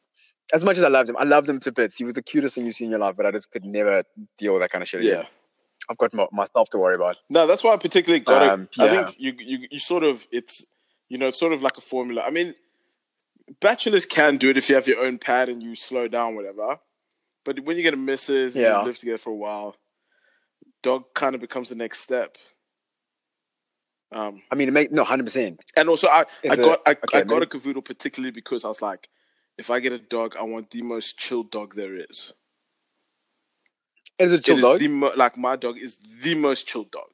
As 0.54 0.64
much 0.64 0.78
as 0.78 0.84
I 0.84 0.90
loved 0.90 1.10
him, 1.10 1.18
I 1.18 1.24
loved 1.24 1.50
him 1.50 1.60
to 1.62 1.72
bits. 1.72 1.98
He 1.98 2.04
was 2.04 2.14
the 2.14 2.22
cutest 2.22 2.54
thing 2.54 2.66
you've 2.66 2.76
seen 2.76 2.86
in 2.88 2.92
your 2.92 3.00
life, 3.00 3.14
but 3.18 3.26
I 3.26 3.32
just 3.32 3.52
could 3.52 3.66
never 3.66 4.04
deal 4.38 4.54
with 4.54 4.62
that 4.62 4.70
kind 4.70 4.84
of 4.84 4.88
shit 4.88 5.02
again. 5.02 5.22
Yeah. 5.22 5.26
I've 5.90 5.98
got 5.98 6.14
my, 6.14 6.28
myself 6.32 6.70
to 6.72 6.78
worry 6.78 6.96
about. 6.96 7.18
No, 7.30 7.48
that's 7.48 7.64
why 7.64 7.74
I 7.74 7.78
particularly 7.78 8.24
got 8.24 8.44
Um, 8.48 8.62
it. 8.64 8.80
I 8.80 8.86
yeah. 8.86 9.06
think 9.06 9.16
you, 9.20 9.34
you 9.40 9.68
you 9.72 9.80
sort 9.80 10.04
of 10.04 10.28
it's 10.32 10.64
you 11.10 11.18
know 11.18 11.28
it's 11.28 11.40
sort 11.40 11.54
of 11.54 11.64
like 11.64 11.78
a 11.78 11.82
formula. 11.82 12.22
I 12.26 12.30
mean, 12.32 12.54
bachelors 13.60 14.06
can 14.06 14.38
do 14.38 14.50
it 14.52 14.58
if 14.58 14.70
you 14.70 14.76
have 14.76 14.88
your 14.88 15.00
own 15.04 15.18
pad 15.18 15.50
and 15.50 15.62
you 15.64 15.76
slow 15.76 16.08
down, 16.08 16.36
whatever. 16.36 16.78
But 17.46 17.60
when 17.62 17.78
you 17.78 17.84
get 17.84 17.94
a 17.94 17.98
missus 17.98 18.56
and 18.56 18.64
Yeah. 18.64 18.80
you 18.82 18.86
live 18.88 18.98
together 18.98 19.18
for 19.20 19.30
a 19.30 19.36
while, 19.36 19.76
dog 20.84 21.14
kind 21.14 21.36
of 21.36 21.42
becomes 21.42 21.70
the 21.70 21.76
next 21.76 22.00
step. 22.02 22.38
Um, 24.12 24.42
I 24.52 24.56
mean, 24.56 24.68
it 24.68 24.72
make 24.72 24.92
no 24.92 25.04
hundred 25.04 25.24
percent. 25.26 25.60
and 25.78 25.90
also 25.90 26.08
I, 26.08 26.22
I 26.22 26.26
Is 26.44 26.60
it- 26.60 26.64
got 26.64 26.82
I, 26.86 26.92
okay, 26.92 27.20
I 27.20 27.24
got 27.24 27.44
a 27.44 27.46
cavoodle 27.46 27.84
particularly 27.84 28.32
because 28.32 28.64
I 28.66 28.68
was 28.68 28.82
like, 28.82 29.10
if 29.58 29.70
I 29.70 29.80
get 29.80 29.94
a 29.94 30.00
dog, 30.00 30.36
I 30.38 30.44
want 30.44 30.72
the 30.72 30.82
most 30.82 31.18
chill 31.18 31.44
dog 31.44 31.76
there 31.76 31.96
is. 31.96 32.34
Is 34.20 34.32
it 34.34 34.40
It 34.40 34.46
chill 34.46 34.58
is 34.58 34.62
dog? 34.64 34.80
the 34.80 34.88
mo- 34.88 35.14
like 35.16 35.38
my 35.38 35.56
dog 35.56 35.78
is 35.78 35.98
the 36.24 36.36
most 36.36 36.68
chill 36.68 36.84
dog. 36.86 37.10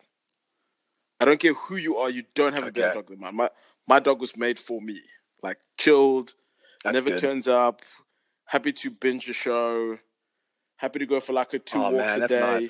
I 1.20 1.26
don't 1.26 1.40
care 1.40 1.54
who 1.54 1.76
you 1.76 1.98
are, 1.98 2.10
you 2.10 2.24
don't 2.36 2.54
have 2.54 2.68
a 2.68 2.72
better 2.72 2.88
Okay. 2.88 2.96
dog 2.96 3.08
than 3.10 3.20
mine. 3.20 3.36
My 3.36 3.50
my 3.88 4.00
dog 4.00 4.20
was 4.22 4.36
made 4.38 4.60
for 4.60 4.82
me. 4.82 5.00
Like 5.42 5.58
chilled, 5.78 6.34
That's 6.84 6.94
never 6.94 7.10
good. 7.12 7.20
turns 7.20 7.48
up, 7.48 7.82
happy 8.46 8.74
to 8.74 8.92
binge 8.92 9.28
a 9.30 9.34
show, 9.34 9.98
happy 10.82 10.98
to 11.00 11.06
go 11.06 11.20
for 11.20 11.34
like 11.34 11.54
a 11.54 11.60
two 11.60 11.78
Oh, 11.80 11.92
walks 11.92 12.18
man, 12.18 12.24
a 12.24 12.28
day, 12.28 12.40
nice. 12.40 12.70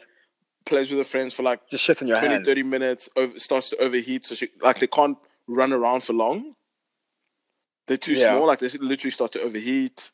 plays 0.66 0.92
with 0.92 1.00
her 1.00 1.06
friends 1.06 1.34
for 1.34 1.44
like 1.44 1.62
Just 1.70 1.86
shit 1.86 2.02
in 2.02 2.10
your 2.10 2.18
20, 2.20 2.34
hand. 2.36 2.46
30 2.46 2.64
minutes, 2.64 3.10
over, 3.16 3.40
starts 3.40 3.70
to 3.72 3.78
overheat. 3.78 4.26
So 4.26 4.36
she 4.36 4.50
like 4.62 4.80
they 4.80 4.88
can't 4.88 5.18
run 5.48 5.72
around 5.74 6.04
for 6.04 6.14
long. 6.14 6.56
They're 7.88 7.98
too 7.98 8.14
Yeah. 8.16 8.36
small, 8.36 8.48
like 8.48 8.60
they 8.60 8.68
literally 8.70 9.12
start 9.12 9.32
to 9.32 9.42
overheat. 9.42 10.12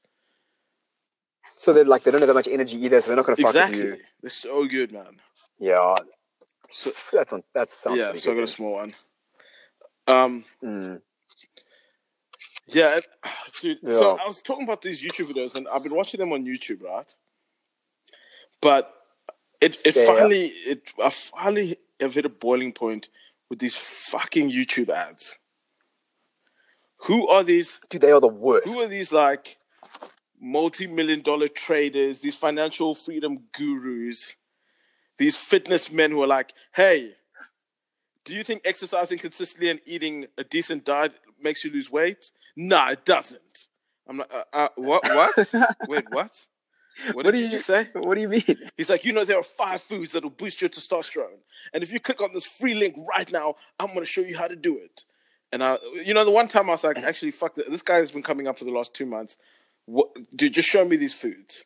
So 1.56 1.74
they're 1.74 1.86
like 1.86 2.04
they 2.04 2.12
don't 2.12 2.22
have 2.22 2.28
that 2.28 2.36
much 2.36 2.48
energy 2.48 2.78
either, 2.86 3.02
so 3.02 3.08
they're 3.08 3.16
not 3.18 3.26
going 3.26 3.36
to 3.36 3.42
fuck 3.42 3.54
with 3.54 3.64
Exactly. 3.70 3.86
you. 3.98 3.98
They're 4.22 4.30
so 4.30 4.66
good, 4.68 4.92
man. 4.92 5.20
Yeah, 5.60 5.98
So, 6.72 6.92
That's 7.12 7.34
on. 7.34 7.44
That 7.56 7.72
sounds. 7.72 7.98
yeah, 7.98 8.14
so 8.14 8.32
I 8.32 8.36
got 8.36 8.44
a 8.44 8.48
small 8.48 8.74
one. 8.74 8.94
Um, 10.08 10.46
Mm. 10.64 11.02
yeah, 12.68 13.00
dude. 13.62 13.80
So 13.88 14.18
I 14.18 14.26
was 14.28 14.42
talking 14.44 14.64
about 14.66 14.82
these 14.84 15.02
YouTube 15.02 15.34
videos, 15.34 15.56
and 15.56 15.68
I've 15.68 15.82
been 15.84 15.96
watching 15.96 16.20
them 16.20 16.32
on 16.32 16.46
YouTube, 16.46 16.84
right? 16.84 17.12
But 18.62 18.94
it 19.62 19.78
it 19.86 19.96
finally 19.96 20.48
it 20.48 20.92
I 21.04 21.10
finally 21.10 21.78
have 22.00 22.14
hit 22.14 22.26
a 22.26 22.30
boiling 22.30 22.74
point 22.74 23.10
with 23.50 23.60
these 23.60 23.76
fucking 23.76 24.52
YouTube 24.52 24.90
ads. 24.90 25.38
Who 27.02 27.28
are 27.28 27.44
these? 27.44 27.80
Dude, 27.90 28.02
they 28.02 28.12
are 28.12 28.22
the 28.22 28.28
worst. 28.28 28.70
Who 28.70 28.82
are 28.82 28.88
these 28.88 29.12
like 29.12 29.58
multi-million 30.40 31.22
dollar 31.22 31.48
traders? 31.48 32.20
These 32.20 32.36
financial 32.36 32.96
freedom 32.96 33.44
gurus? 33.54 34.34
These 35.18 35.36
fitness 35.36 35.92
men 35.92 36.12
who 36.12 36.22
are 36.22 36.28
like, 36.28 36.54
"Hey, 36.74 37.16
do 38.26 38.34
you 38.34 38.44
think 38.44 38.62
exercising 38.66 39.20
consistently 39.20 39.70
and 39.70 39.80
eating 39.86 40.28
a 40.38 40.44
decent 40.44 40.86
diet 40.86 41.20
makes 41.42 41.64
you 41.64 41.72
lose 41.72 41.90
weight? 41.92 42.32
Nah, 42.56 42.92
it 42.92 43.06
doesn't." 43.06 43.68
I'm 44.08 44.20
like, 44.20 44.34
uh, 44.34 44.44
uh, 44.54 44.70
"What? 44.76 45.04
What? 45.04 45.76
Wait, 45.88 46.06
what? 46.12 46.46
What, 47.14 47.16
What 47.18 47.26
did 47.26 47.32
do 47.34 47.38
you 47.40 47.48
you- 47.50 47.60
say?" 47.60 47.88
What 47.94 48.16
do 48.16 48.22
you 48.22 48.30
mean? 48.30 48.44
He's 48.78 48.90
like, 48.90 49.06
you 49.06 49.14
know, 49.14 49.24
there 49.26 49.38
are 49.38 49.44
five 49.44 49.82
foods 49.82 50.14
that'll 50.14 50.30
boost 50.30 50.62
your 50.62 50.70
testosterone, 50.70 51.40
and 51.74 51.84
if 51.84 51.92
you 51.92 52.00
click 52.00 52.22
on 52.22 52.34
this 52.34 52.46
free 52.46 52.74
link 52.74 52.96
right 53.10 53.32
now, 53.32 53.56
I'm 53.80 53.88
going 53.88 54.00
to 54.00 54.06
show 54.06 54.22
you 54.22 54.38
how 54.38 54.48
to 54.48 54.56
do 54.56 54.78
it. 54.78 55.06
And 55.52 55.64
I, 55.64 55.78
you 56.06 56.14
know, 56.14 56.26
the 56.26 56.32
one 56.32 56.48
time 56.48 56.70
I 56.70 56.74
was 56.74 56.84
like, 56.84 56.98
actually, 56.98 57.32
fuck 57.32 57.56
that. 57.56 57.70
This 57.72 57.82
guy 57.82 57.98
has 57.98 58.12
been 58.12 58.24
coming 58.24 58.48
up 58.48 58.60
for 58.60 58.66
the 58.66 58.72
last 58.72 58.94
two 58.94 59.06
months. 59.06 59.38
What, 59.86 60.10
dude, 60.36 60.54
just 60.54 60.68
show 60.68 60.84
me 60.84 60.98
these 60.98 61.14
foods. 61.14 61.64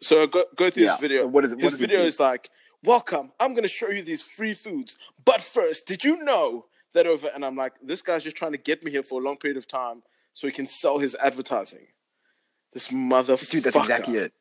So 0.00 0.26
go 0.26 0.44
go 0.56 0.70
through 0.70 0.84
Yeah. 0.84 0.92
this 0.92 1.00
video. 1.00 1.26
What 1.26 1.44
is 1.44 1.52
it- 1.52 1.60
His 1.60 1.72
this 1.72 1.80
video 1.80 2.00
is 2.02 2.18
like, 2.18 2.48
welcome. 2.82 3.30
I'm 3.38 3.52
going 3.52 3.62
to 3.64 3.68
show 3.68 3.90
you 3.90 4.02
these 4.02 4.22
free 4.22 4.54
foods, 4.54 4.96
but 5.24 5.42
first, 5.42 5.86
did 5.86 6.04
you 6.04 6.24
know 6.24 6.66
that 6.94 7.06
over? 7.06 7.28
And 7.34 7.44
I'm 7.44 7.54
like, 7.56 7.74
this 7.82 8.00
guy's 8.02 8.24
just 8.24 8.36
trying 8.36 8.52
to 8.52 8.58
get 8.58 8.82
me 8.82 8.90
here 8.90 9.02
for 9.02 9.20
a 9.20 9.24
long 9.24 9.36
period 9.36 9.58
of 9.58 9.68
time 9.68 10.02
so 10.34 10.46
he 10.46 10.52
can 10.52 10.66
sell 10.66 10.98
his 10.98 11.14
advertising. 11.16 11.88
This 12.72 12.88
motherfucker. 12.88 13.50
Dude, 13.50 13.64
that's 13.64 13.76
exactly 13.76 14.16
it. 14.16 14.32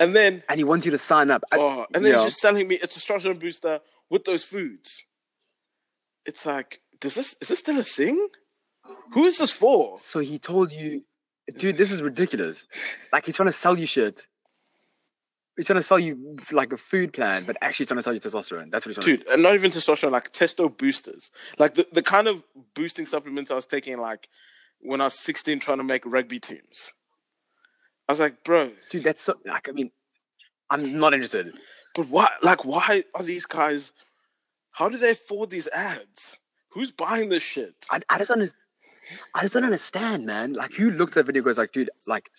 And 0.00 0.14
then 0.14 0.42
And 0.48 0.58
he 0.58 0.64
wants 0.64 0.84
you 0.86 0.92
to 0.92 0.98
sign 0.98 1.30
up. 1.30 1.42
I- 1.52 1.58
Oh, 1.58 1.86
and 1.94 2.04
then 2.04 2.12
yeah. 2.12 2.18
he's 2.24 2.32
just 2.32 2.40
selling 2.40 2.66
me 2.68 2.76
a 2.80 2.86
testosterone 2.86 3.38
booster 3.38 3.80
with 4.10 4.24
those 4.24 4.42
foods. 4.44 5.04
It's 6.26 6.46
like, 6.46 6.80
does 7.00 7.14
this 7.14 7.36
is 7.40 7.48
this 7.48 7.58
still 7.58 7.78
a 7.78 7.84
thing? 7.84 8.28
Who 9.12 9.24
is 9.24 9.38
this 9.38 9.50
for? 9.50 9.98
So 9.98 10.20
he 10.20 10.38
told 10.38 10.72
you, 10.72 11.04
dude, 11.56 11.76
this 11.76 11.90
is 11.92 12.02
ridiculous. 12.02 12.66
Like 13.12 13.24
he's 13.26 13.36
trying 13.36 13.48
to 13.48 13.52
sell 13.52 13.78
you 13.78 13.86
shit. 13.86 14.26
He's 15.56 15.66
trying 15.66 15.78
to 15.78 15.82
sell 15.82 16.00
you 16.00 16.36
like 16.50 16.72
a 16.72 16.76
food 16.76 17.12
plan, 17.12 17.44
but 17.44 17.56
actually 17.62 17.86
trying 17.86 17.98
to 17.98 18.02
sell 18.02 18.12
you 18.12 18.18
testosterone. 18.18 18.72
That's 18.72 18.84
what 18.86 18.96
he's 18.96 19.04
trying 19.04 19.16
Dude, 19.18 19.28
and 19.28 19.42
not 19.42 19.54
even 19.54 19.70
testosterone, 19.70 20.10
like 20.10 20.32
testo 20.32 20.76
boosters. 20.76 21.30
Like 21.58 21.74
the, 21.76 21.86
the 21.92 22.02
kind 22.02 22.26
of 22.26 22.42
boosting 22.74 23.06
supplements 23.06 23.50
I 23.52 23.54
was 23.54 23.66
taking 23.66 23.98
like 23.98 24.28
when 24.80 25.00
I 25.00 25.04
was 25.04 25.18
16 25.20 25.60
trying 25.60 25.78
to 25.78 25.84
make 25.84 26.04
rugby 26.04 26.40
teams. 26.40 26.90
I 28.08 28.12
was 28.12 28.20
like, 28.20 28.44
bro. 28.44 28.72
Dude, 28.90 29.04
that's 29.04 29.22
so 29.22 29.34
like 29.44 29.68
I 29.68 29.72
mean, 29.72 29.90
I'm 30.70 30.96
not 30.96 31.14
interested. 31.14 31.52
but 31.94 32.08
why 32.08 32.28
like 32.42 32.64
why 32.64 33.04
are 33.14 33.22
these 33.22 33.46
guys 33.46 33.92
how 34.74 34.88
do 34.88 34.98
they 34.98 35.12
afford 35.12 35.50
these 35.50 35.68
ads? 35.68 36.36
Who's 36.72 36.90
buying 36.90 37.28
this 37.28 37.42
shit? 37.42 37.74
I, 37.90 38.00
I 38.10 38.18
just 38.18 38.28
don't. 38.28 38.52
I 39.34 39.42
just 39.42 39.54
don't 39.54 39.64
understand, 39.64 40.26
man. 40.26 40.54
Like, 40.54 40.72
who 40.72 40.90
looks 40.90 41.16
at 41.16 41.26
video 41.26 41.40
and 41.40 41.44
goes 41.44 41.58
like, 41.58 41.72
dude, 41.72 41.90
like, 42.08 42.30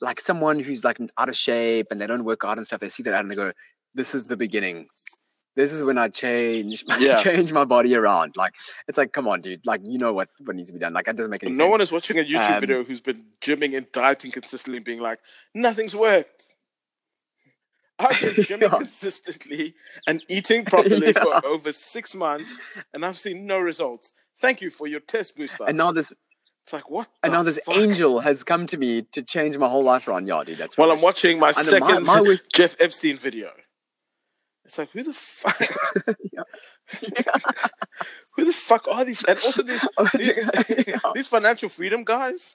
like 0.00 0.18
someone 0.18 0.58
who's 0.58 0.82
like 0.82 0.98
out 1.18 1.28
of 1.28 1.36
shape 1.36 1.88
and 1.90 2.00
they 2.00 2.06
don't 2.06 2.24
work 2.24 2.44
out 2.44 2.56
and 2.56 2.66
stuff. 2.66 2.80
They 2.80 2.88
see 2.88 3.02
that 3.04 3.14
ad 3.14 3.20
and 3.20 3.30
they 3.30 3.36
go, 3.36 3.52
"This 3.94 4.14
is 4.14 4.26
the 4.26 4.36
beginning. 4.36 4.88
This 5.56 5.72
is 5.72 5.84
when 5.84 5.98
I 5.98 6.08
change, 6.08 6.84
Yeah. 6.98 7.16
change 7.22 7.52
my 7.52 7.64
body 7.64 7.94
around." 7.94 8.34
Like, 8.36 8.54
it's 8.88 8.98
like, 8.98 9.12
come 9.12 9.28
on, 9.28 9.40
dude. 9.40 9.64
Like, 9.66 9.82
you 9.84 9.98
know 9.98 10.12
what 10.12 10.28
what 10.44 10.56
needs 10.56 10.68
to 10.70 10.74
be 10.74 10.80
done. 10.80 10.92
Like, 10.92 11.06
that 11.06 11.16
doesn't 11.16 11.30
make 11.30 11.42
any 11.44 11.52
no 11.52 11.56
sense. 11.56 11.64
No 11.66 11.70
one 11.70 11.80
is 11.80 11.92
watching 11.92 12.18
a 12.18 12.24
YouTube 12.24 12.54
Um, 12.54 12.60
video 12.60 12.84
who's 12.84 13.00
been 13.00 13.24
gymming 13.40 13.76
and 13.76 13.90
dieting 13.92 14.30
consistently, 14.32 14.78
and 14.78 14.84
being 14.84 15.00
like, 15.00 15.20
nothing's 15.54 15.94
worked. 15.94 16.52
I've 17.98 18.20
been 18.20 18.28
gymming 18.44 18.60
Yeah. 18.62 18.68
consistently 18.78 19.74
and 20.06 20.22
eating 20.28 20.64
properly 20.72 21.12
Yeah. 21.14 21.22
for 21.22 21.46
over 21.46 21.72
six 21.72 22.14
months, 22.14 22.56
and 22.92 23.04
I've 23.06 23.18
seen 23.18 23.46
no 23.46 23.60
results. 23.60 24.12
Thank 24.38 24.60
you 24.60 24.70
for 24.70 24.86
your 24.88 25.00
test 25.00 25.36
booster. 25.36 25.64
and 25.68 25.78
now 25.78 25.92
this, 25.92 26.08
it's 26.64 26.72
like 26.72 26.90
what? 26.90 27.08
and 27.22 27.32
now 27.32 27.44
this 27.44 27.60
fuck? 27.64 27.76
angel 27.76 28.18
has 28.20 28.42
come 28.42 28.66
to 28.66 28.76
me 28.76 29.06
to 29.14 29.22
change 29.22 29.56
my 29.58 29.68
whole 29.68 29.84
life 29.84 30.08
around. 30.08 30.26
Yeah, 30.26 30.42
dude, 30.44 30.58
that's 30.58 30.76
well. 30.76 30.90
I'm 30.90 31.00
watching 31.02 31.38
my 31.38 31.48
And 31.48 31.56
my- 31.56 31.62
second 31.62 32.04
my 32.04 32.20
worst- 32.20 32.48
Jeff 32.52 32.74
Epstein 32.80 33.16
video, 33.16 33.52
it's 34.64 34.78
like 34.78 34.90
who 34.90 35.02
the 35.02 35.12
fuck? 35.14 35.58
who 38.36 38.44
the 38.44 38.52
fuck 38.52 38.88
are 38.88 39.04
these? 39.04 39.24
And 39.24 39.38
also 39.44 39.62
these 39.62 39.86
oh, 39.98 40.08
these, 40.14 40.36
Yeah. 40.86 40.98
these 41.14 41.28
financial 41.28 41.68
freedom 41.68 42.04
guys. 42.04 42.54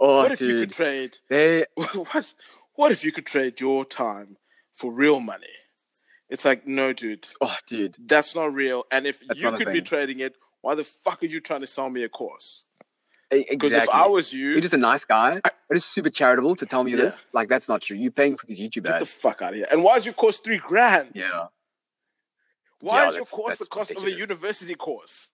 oh, 0.00 0.22
what 0.22 0.32
if 0.32 0.40
you 0.40 0.58
could 0.60 0.68
dude, 0.70 0.72
trade 0.72 1.18
they 1.28 1.64
what, 1.74 2.34
what 2.74 2.92
if 2.92 3.04
you 3.04 3.12
could 3.12 3.26
trade 3.26 3.60
your 3.60 3.84
time 3.84 4.36
for 4.74 4.92
real 4.92 5.20
money? 5.20 5.46
It's 6.28 6.44
like, 6.44 6.66
no, 6.66 6.92
dude, 6.92 7.28
oh, 7.40 7.56
dude. 7.68 7.96
that's 8.04 8.34
not 8.34 8.52
real. 8.52 8.84
And 8.90 9.06
if 9.06 9.22
That's 9.26 9.40
you 9.40 9.52
could 9.52 9.72
be 9.72 9.80
trading 9.80 10.18
it, 10.18 10.34
why 10.60 10.74
the 10.74 10.82
fuck 10.82 11.22
are 11.22 11.26
you 11.26 11.40
trying 11.40 11.60
to 11.60 11.68
sell 11.68 11.88
me 11.88 12.02
a 12.02 12.08
course? 12.08 12.64
Because 13.30 13.72
Exactly. 13.72 13.88
if 13.98 14.04
I 14.04 14.06
was 14.06 14.32
you, 14.32 14.50
You're 14.50 14.60
just 14.60 14.74
a 14.74 14.78
nice 14.78 15.04
guy, 15.04 15.40
but 15.42 15.52
it's 15.70 15.84
super 15.94 16.10
charitable 16.10 16.54
to 16.56 16.66
tell 16.66 16.84
me 16.84 16.92
Yeah. 16.92 16.98
this. 16.98 17.24
Like 17.32 17.48
that's 17.48 17.68
not 17.68 17.82
true. 17.82 17.96
You're 17.96 18.12
paying 18.12 18.36
for 18.36 18.46
these 18.46 18.60
YouTube 18.60 18.86
ads. 18.86 18.92
get 18.94 18.98
the 19.00 19.06
fuck 19.06 19.42
out 19.42 19.50
of 19.50 19.56
here. 19.56 19.66
And 19.70 19.82
why 19.82 19.96
is 19.96 20.04
your 20.06 20.14
course 20.14 20.38
three 20.38 20.58
grand? 20.58 21.10
yeah. 21.14 21.46
Why 22.80 23.02
Yeah, 23.04 23.08
is 23.10 23.16
your 23.16 23.24
course 23.24 23.54
the 23.54 23.64
that's 23.64 23.68
cost 23.68 23.90
of 23.90 24.04
a 24.04 24.10
university 24.12 24.74
course? 24.74 25.28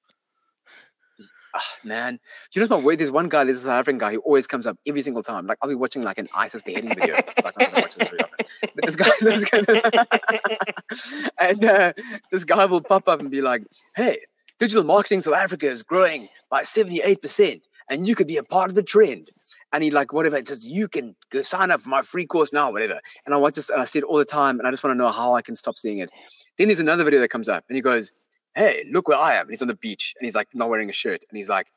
Ah, 1.54 1.60
man, 1.84 2.14
do 2.14 2.18
you 2.60 2.60
know 2.66 2.74
what's 2.74 2.82
my 2.82 2.86
way? 2.86 2.96
There's 2.96 3.10
one 3.10 3.28
guy, 3.28 3.44
there's 3.44 3.58
a 3.58 3.60
South 3.64 3.80
African 3.80 3.98
guy 3.98 4.12
who 4.12 4.20
always 4.20 4.46
comes 4.46 4.66
up 4.66 4.78
every 4.86 5.02
single 5.02 5.22
time. 5.22 5.46
Like 5.46 5.58
I'll 5.60 5.68
be 5.68 5.74
watching 5.74 6.02
like 6.02 6.16
an 6.16 6.28
ISIS 6.34 6.62
beheading 6.62 6.88
video. 6.94 7.14
like, 7.44 7.54
I'm 7.60 7.82
watching 7.82 8.02
it 8.02 8.10
very 8.10 8.20
often. 8.20 8.46
But 8.74 8.84
this 8.86 8.96
guy, 8.96 9.10
this 9.20 9.44
guy, 9.44 11.26
and 11.40 11.62
uh, 11.64 11.92
this 12.30 12.44
guy 12.44 12.64
will 12.64 12.80
pop 12.80 13.06
up 13.06 13.20
and 13.20 13.30
be 13.30 13.42
like, 13.42 13.64
"Hey, 13.94 14.16
digital 14.60 14.82
marketing 14.84 15.16
in 15.18 15.22
South 15.22 15.34
Africa 15.34 15.66
is 15.66 15.82
growing 15.82 16.28
by 16.48 16.62
78 16.62 17.20
percent, 17.20 17.60
and 17.92 18.08
you 18.08 18.14
could 18.14 18.26
be 18.26 18.38
a 18.38 18.42
part 18.42 18.70
of 18.70 18.74
the 18.74 18.82
trend." 18.82 19.30
And 19.72 19.82
he 19.82 19.90
like 19.90 20.12
whatever 20.12 20.36
it 20.36 20.48
says, 20.48 20.66
you 20.66 20.86
can 20.86 21.14
go 21.30 21.40
sign 21.42 21.70
up 21.70 21.80
for 21.80 21.88
my 21.88 22.02
free 22.02 22.26
course 22.26 22.52
now, 22.52 22.70
whatever. 22.70 23.00
And 23.24 23.34
I 23.34 23.38
watch 23.38 23.54
this 23.54 23.70
and 23.70 23.80
I 23.80 23.84
see 23.84 24.00
it 24.00 24.04
all 24.04 24.18
the 24.18 24.24
time, 24.24 24.58
and 24.58 24.68
I 24.68 24.70
just 24.70 24.84
want 24.84 24.92
to 24.92 24.98
know 25.02 25.10
how 25.10 25.34
I 25.34 25.42
can 25.42 25.56
stop 25.56 25.78
seeing 25.78 25.98
it. 25.98 26.10
Then 26.58 26.68
there's 26.68 26.80
another 26.80 27.04
video 27.04 27.20
that 27.20 27.28
comes 27.28 27.48
up, 27.48 27.64
and 27.68 27.76
he 27.76 27.82
goes, 27.82 28.12
hey, 28.54 28.84
look 28.90 29.08
where 29.08 29.18
I 29.18 29.34
am. 29.34 29.42
And 29.42 29.50
he's 29.50 29.62
on 29.62 29.68
the 29.68 29.74
beach 29.74 30.14
and 30.18 30.26
he's 30.26 30.34
like 30.34 30.48
not 30.54 30.68
wearing 30.68 30.90
a 30.90 30.92
shirt. 30.92 31.24
And 31.28 31.36
he's 31.36 31.48
like, 31.48 31.68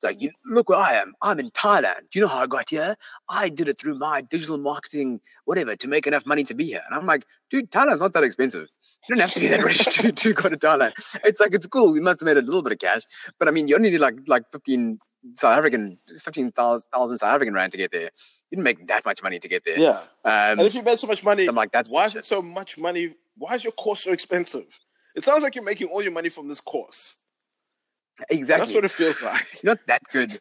it's 0.00 0.04
like, 0.04 0.22
you 0.22 0.30
look 0.46 0.70
where 0.70 0.78
I 0.78 0.94
am. 0.94 1.12
I'm 1.20 1.38
in 1.38 1.50
Thailand. 1.50 2.08
Do 2.10 2.18
you 2.18 2.20
know 2.22 2.28
how 2.28 2.38
I 2.38 2.46
got 2.46 2.70
here? 2.70 2.96
I 3.28 3.50
did 3.50 3.68
it 3.68 3.78
through 3.78 3.98
my 3.98 4.22
digital 4.22 4.56
marketing, 4.56 5.20
whatever, 5.44 5.76
to 5.76 5.88
make 5.88 6.06
enough 6.06 6.24
money 6.24 6.42
to 6.44 6.54
be 6.54 6.64
here. 6.64 6.80
And 6.88 6.98
I'm 6.98 7.04
like, 7.06 7.26
dude, 7.50 7.70
Thailand's 7.70 8.00
not 8.00 8.14
that 8.14 8.24
expensive. 8.24 8.66
You 9.08 9.14
don't 9.14 9.20
have 9.20 9.34
to 9.34 9.40
be 9.40 9.48
that 9.48 9.62
rich 9.62 9.84
to, 9.96 10.10
to 10.10 10.32
go 10.32 10.48
to 10.48 10.56
Thailand. 10.56 10.92
It's 11.22 11.38
like, 11.38 11.52
it's 11.52 11.66
cool. 11.66 11.94
You 11.94 12.00
must 12.00 12.20
have 12.20 12.26
made 12.26 12.38
a 12.38 12.40
little 12.42 12.62
bit 12.62 12.72
of 12.72 12.78
cash. 12.78 13.02
But 13.38 13.46
I 13.48 13.50
mean, 13.50 13.68
you 13.68 13.76
only 13.76 13.90
need 13.90 14.00
like 14.00 14.14
like 14.26 14.48
15 14.48 14.98
South 15.34 15.54
African, 15.58 15.98
15,000 16.18 16.88
South 17.18 17.22
African 17.22 17.52
rand 17.52 17.72
to 17.72 17.78
get 17.78 17.92
there. 17.92 18.10
You 18.50 18.56
didn't 18.56 18.64
make 18.64 18.86
that 18.86 19.04
much 19.04 19.22
money 19.22 19.38
to 19.38 19.48
get 19.48 19.66
there. 19.66 19.78
Yeah. 19.78 19.98
Um, 20.24 20.58
And 20.58 20.62
if 20.62 20.74
you 20.74 20.82
made 20.82 20.98
so 20.98 21.08
much 21.08 21.22
money, 21.22 21.44
so 21.44 21.50
I'm 21.50 21.56
like, 21.56 21.72
that's 21.72 21.90
why 21.90 22.06
is 22.06 22.16
it 22.16 22.24
so 22.24 22.40
much 22.40 22.78
money? 22.78 23.16
Why 23.36 23.54
is 23.54 23.64
your 23.64 23.74
course 23.74 24.04
so 24.04 24.12
expensive? 24.12 24.64
It 25.14 25.24
sounds 25.24 25.42
like 25.42 25.54
you're 25.56 25.64
making 25.64 25.88
all 25.88 26.00
your 26.00 26.12
money 26.12 26.30
from 26.30 26.48
this 26.48 26.60
course. 26.60 27.16
Exactly. 28.28 28.64
That's 28.66 28.74
what 28.74 28.84
it 28.84 28.90
feels 28.90 29.22
like. 29.22 29.62
You're 29.62 29.72
not 29.74 29.86
that 29.86 30.02
good. 30.12 30.40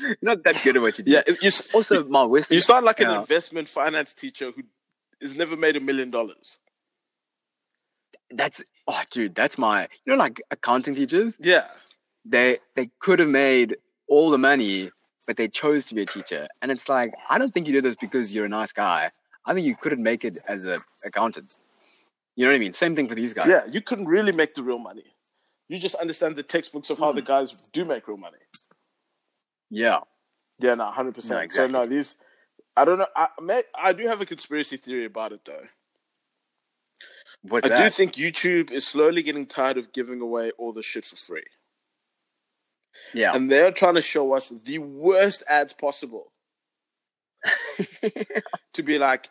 You're 0.00 0.16
not 0.22 0.44
that 0.44 0.62
good 0.62 0.76
at 0.76 0.82
what 0.82 0.98
you 0.98 1.04
do. 1.04 1.10
Yeah, 1.10 1.22
you, 1.40 1.50
Also, 1.74 2.04
my 2.04 2.24
West. 2.24 2.50
you 2.52 2.60
sound 2.60 2.84
like 2.84 3.00
an 3.00 3.08
Yeah. 3.10 3.20
investment 3.20 3.68
finance 3.68 4.12
teacher 4.12 4.50
who 4.50 4.62
has 5.22 5.34
never 5.34 5.56
made 5.56 5.76
a 5.76 5.80
million 5.80 6.10
dollars. 6.10 6.58
That's 8.30 8.62
oh, 8.86 9.02
dude. 9.10 9.34
That's 9.34 9.58
my. 9.58 9.88
You 10.06 10.12
know, 10.12 10.16
like 10.16 10.40
accounting 10.50 10.94
teachers. 10.94 11.36
Yeah. 11.40 11.66
They 12.24 12.58
they 12.74 12.90
could 13.00 13.18
have 13.18 13.28
made 13.28 13.76
all 14.06 14.30
the 14.30 14.38
money, 14.38 14.90
but 15.26 15.36
they 15.36 15.48
chose 15.48 15.86
to 15.86 15.94
be 15.94 16.02
a 16.02 16.06
teacher. 16.06 16.46
And 16.62 16.70
it's 16.70 16.88
like 16.88 17.12
I 17.28 17.38
don't 17.38 17.52
think 17.52 17.66
you 17.66 17.72
did 17.72 17.84
this 17.84 17.96
because 17.96 18.34
you're 18.34 18.44
a 18.44 18.48
nice 18.48 18.72
guy. 18.72 19.10
I 19.46 19.54
think 19.54 19.66
you 19.66 19.74
couldn't 19.74 20.02
make 20.02 20.24
it 20.24 20.38
as 20.46 20.64
an 20.64 20.78
accountant. 21.04 21.56
You 22.40 22.46
know 22.46 22.52
what 22.52 22.56
I 22.56 22.60
mean? 22.60 22.72
Same 22.72 22.96
thing 22.96 23.06
for 23.06 23.14
these 23.14 23.34
guys. 23.34 23.48
Yeah, 23.48 23.66
you 23.70 23.82
couldn't 23.82 24.06
really 24.06 24.32
make 24.32 24.54
the 24.54 24.62
real 24.62 24.78
money. 24.78 25.04
You 25.68 25.78
just 25.78 25.94
understand 25.96 26.36
the 26.36 26.42
textbooks 26.42 26.88
of 26.88 26.98
how 26.98 27.10
Hmm. 27.10 27.16
the 27.16 27.20
guys 27.20 27.50
do 27.70 27.84
make 27.84 28.08
real 28.08 28.16
money. 28.16 28.38
Yeah. 29.68 29.98
Yeah, 30.58 30.74
no, 30.74 30.86
hundred 30.86 31.16
percent. 31.16 31.34
No, 31.36 31.40
exactly. 31.44 31.70
So 31.70 31.78
no, 31.80 31.86
these. 31.86 32.14
I 32.78 32.86
don't 32.86 32.96
know. 32.96 33.08
I 33.14 33.28
may, 33.42 33.64
I 33.74 33.92
do 33.92 34.06
have 34.06 34.22
a 34.22 34.24
conspiracy 34.24 34.78
theory 34.78 35.04
about 35.04 35.32
it 35.32 35.44
though. 35.44 35.66
What's 37.42 37.66
I 37.66 37.68
that? 37.68 37.84
do 37.84 37.90
think 37.90 38.14
YouTube 38.14 38.70
is 38.70 38.86
slowly 38.86 39.22
getting 39.22 39.44
tired 39.44 39.76
of 39.76 39.92
giving 39.92 40.22
away 40.22 40.50
all 40.56 40.72
the 40.72 40.82
shit 40.82 41.04
for 41.04 41.16
free, 41.16 41.44
yeah. 43.12 43.34
and 43.36 43.52
they're 43.52 43.70
trying 43.70 43.96
to 43.96 44.02
show 44.02 44.32
us 44.32 44.50
the 44.64 44.78
worst 44.78 45.42
ads 45.46 45.74
possible. 45.74 46.32
to 48.72 48.82
be 48.82 48.98
like, 48.98 49.28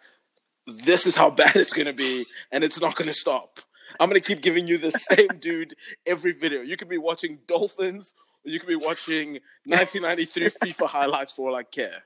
this 0.70 1.06
is 1.06 1.16
how 1.16 1.30
bad 1.30 1.56
it's 1.56 1.74
gonna 1.74 1.94
be, 1.94 2.26
and 2.52 2.64
it's 2.64 2.80
not 2.80 2.96
gonna 2.96 3.14
stop. 3.14 3.60
I'm 4.00 4.10
gonna 4.10 4.20
keep 4.20 4.42
giving 4.42 4.68
you 4.68 4.78
the 4.78 4.92
same 4.92 5.28
dude 5.40 5.76
every 6.06 6.34
video. 6.34 6.62
You 6.62 6.78
could 6.78 6.90
be 6.90 6.98
watching 6.98 7.40
Dolphins, 7.48 8.14
or 8.46 8.52
you 8.52 8.60
could 8.60 8.70
be 8.70 8.76
watching 8.76 9.40
1993 9.66 10.50
FIFA 10.64 10.88
highlights 10.88 11.32
for 11.32 11.50
all 11.50 11.56
I 11.56 11.64
care. 11.64 12.04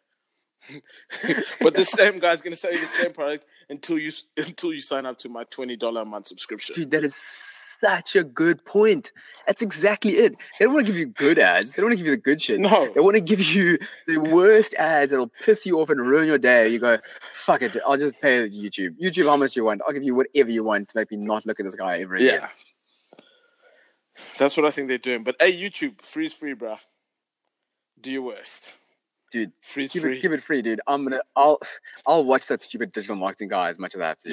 But 1.62 1.76
the 1.76 1.86
same 1.86 2.19
guy's 2.19 2.41
gonna 2.41 2.56
sell 2.56 2.71
you 2.73 2.80
the 2.80 2.88
same 2.88 3.12
product 3.12 3.45
until 3.69 3.97
you 3.97 4.12
until 4.38 4.73
you 4.73 4.82
sign 4.82 5.06
up 5.06 5.17
to 5.19 5.30
my 5.30 5.43
twenty 5.45 5.76
dollar 5.76 6.02
a 6.02 6.06
month 6.06 6.28
subscription. 6.28 6.76
Dude, 6.76 6.91
that 6.91 7.04
is 7.04 7.15
such 7.82 8.15
a 8.15 8.23
good 8.23 8.63
point. 8.65 9.12
That's 9.47 9.62
exactly 9.62 10.12
it. 10.12 10.36
They 10.60 10.65
don't 10.65 10.73
want 10.73 10.86
to 10.86 10.91
give 10.91 10.99
you 10.99 11.08
good 11.08 11.39
ads. 11.39 11.73
They 11.73 11.82
don't 11.82 11.89
want 11.89 11.97
to 11.99 12.04
give 12.04 12.08
you 12.08 12.15
the 12.15 12.21
good 12.21 12.41
shit. 12.41 12.60
No. 12.60 12.91
They 12.93 13.02
want 13.02 13.15
to 13.15 13.21
give 13.21 13.41
you 13.41 13.78
the 14.08 14.17
worst 14.17 14.73
ads 14.76 15.12
that'll 15.12 15.32
piss 15.43 15.62
you 15.65 15.80
off 15.80 15.89
and 15.89 15.99
ruin 15.99 16.28
your 16.28 16.38
day. 16.38 16.67
You 16.69 16.80
go, 16.80 16.97
fuck 17.34 17.62
it. 17.62 17.78
I'll 17.86 17.97
just 17.97 18.19
pay 18.21 18.47
YouTube. 18.47 18.99
YouTube, 19.02 19.28
how 19.28 19.38
much 19.38 19.56
you 19.56 19.65
want? 19.65 19.82
I'll 19.86 19.93
give 19.93 20.04
you 20.04 20.15
whatever 20.15 20.52
you 20.52 20.63
want 20.63 20.89
to 20.89 20.97
make 20.97 21.12
me 21.12 21.17
not 21.17 21.45
look 21.45 21.60
at 21.60 21.63
this 21.63 21.76
guy 21.76 21.99
ever 21.99 22.15
again. 22.15 22.41
Yeah, 22.41 22.47
that's 24.38 24.56
what 24.58 24.65
I 24.65 24.71
think 24.71 24.88
they're 24.88 24.97
doing. 24.97 25.23
But 25.23 25.36
hey, 25.39 25.54
YouTube, 25.54 26.02
freeze 26.02 26.34
free, 26.34 26.56
bruh. 26.56 26.80
Do 27.99 28.12
your 28.12 28.23
worst, 28.23 28.73
Dude, 29.33 29.51
freeze 29.61 29.91
give 29.91 30.03
free. 30.03 30.17
it, 30.17 30.23
it 30.23 30.41
free, 30.41 30.61
dude. 30.61 30.79
I'm 30.87 31.03
gonna, 31.03 31.19
I'll, 31.35 31.59
I'll 32.07 32.23
watch 32.23 32.47
that 32.47 32.61
stupid 32.61 32.91
digital 32.93 33.15
marketing 33.17 33.49
guy 33.49 33.67
as 33.69 33.79
much 33.79 33.95
as 33.95 34.01
I 34.01 34.07
have 34.09 34.17
to. 34.19 34.29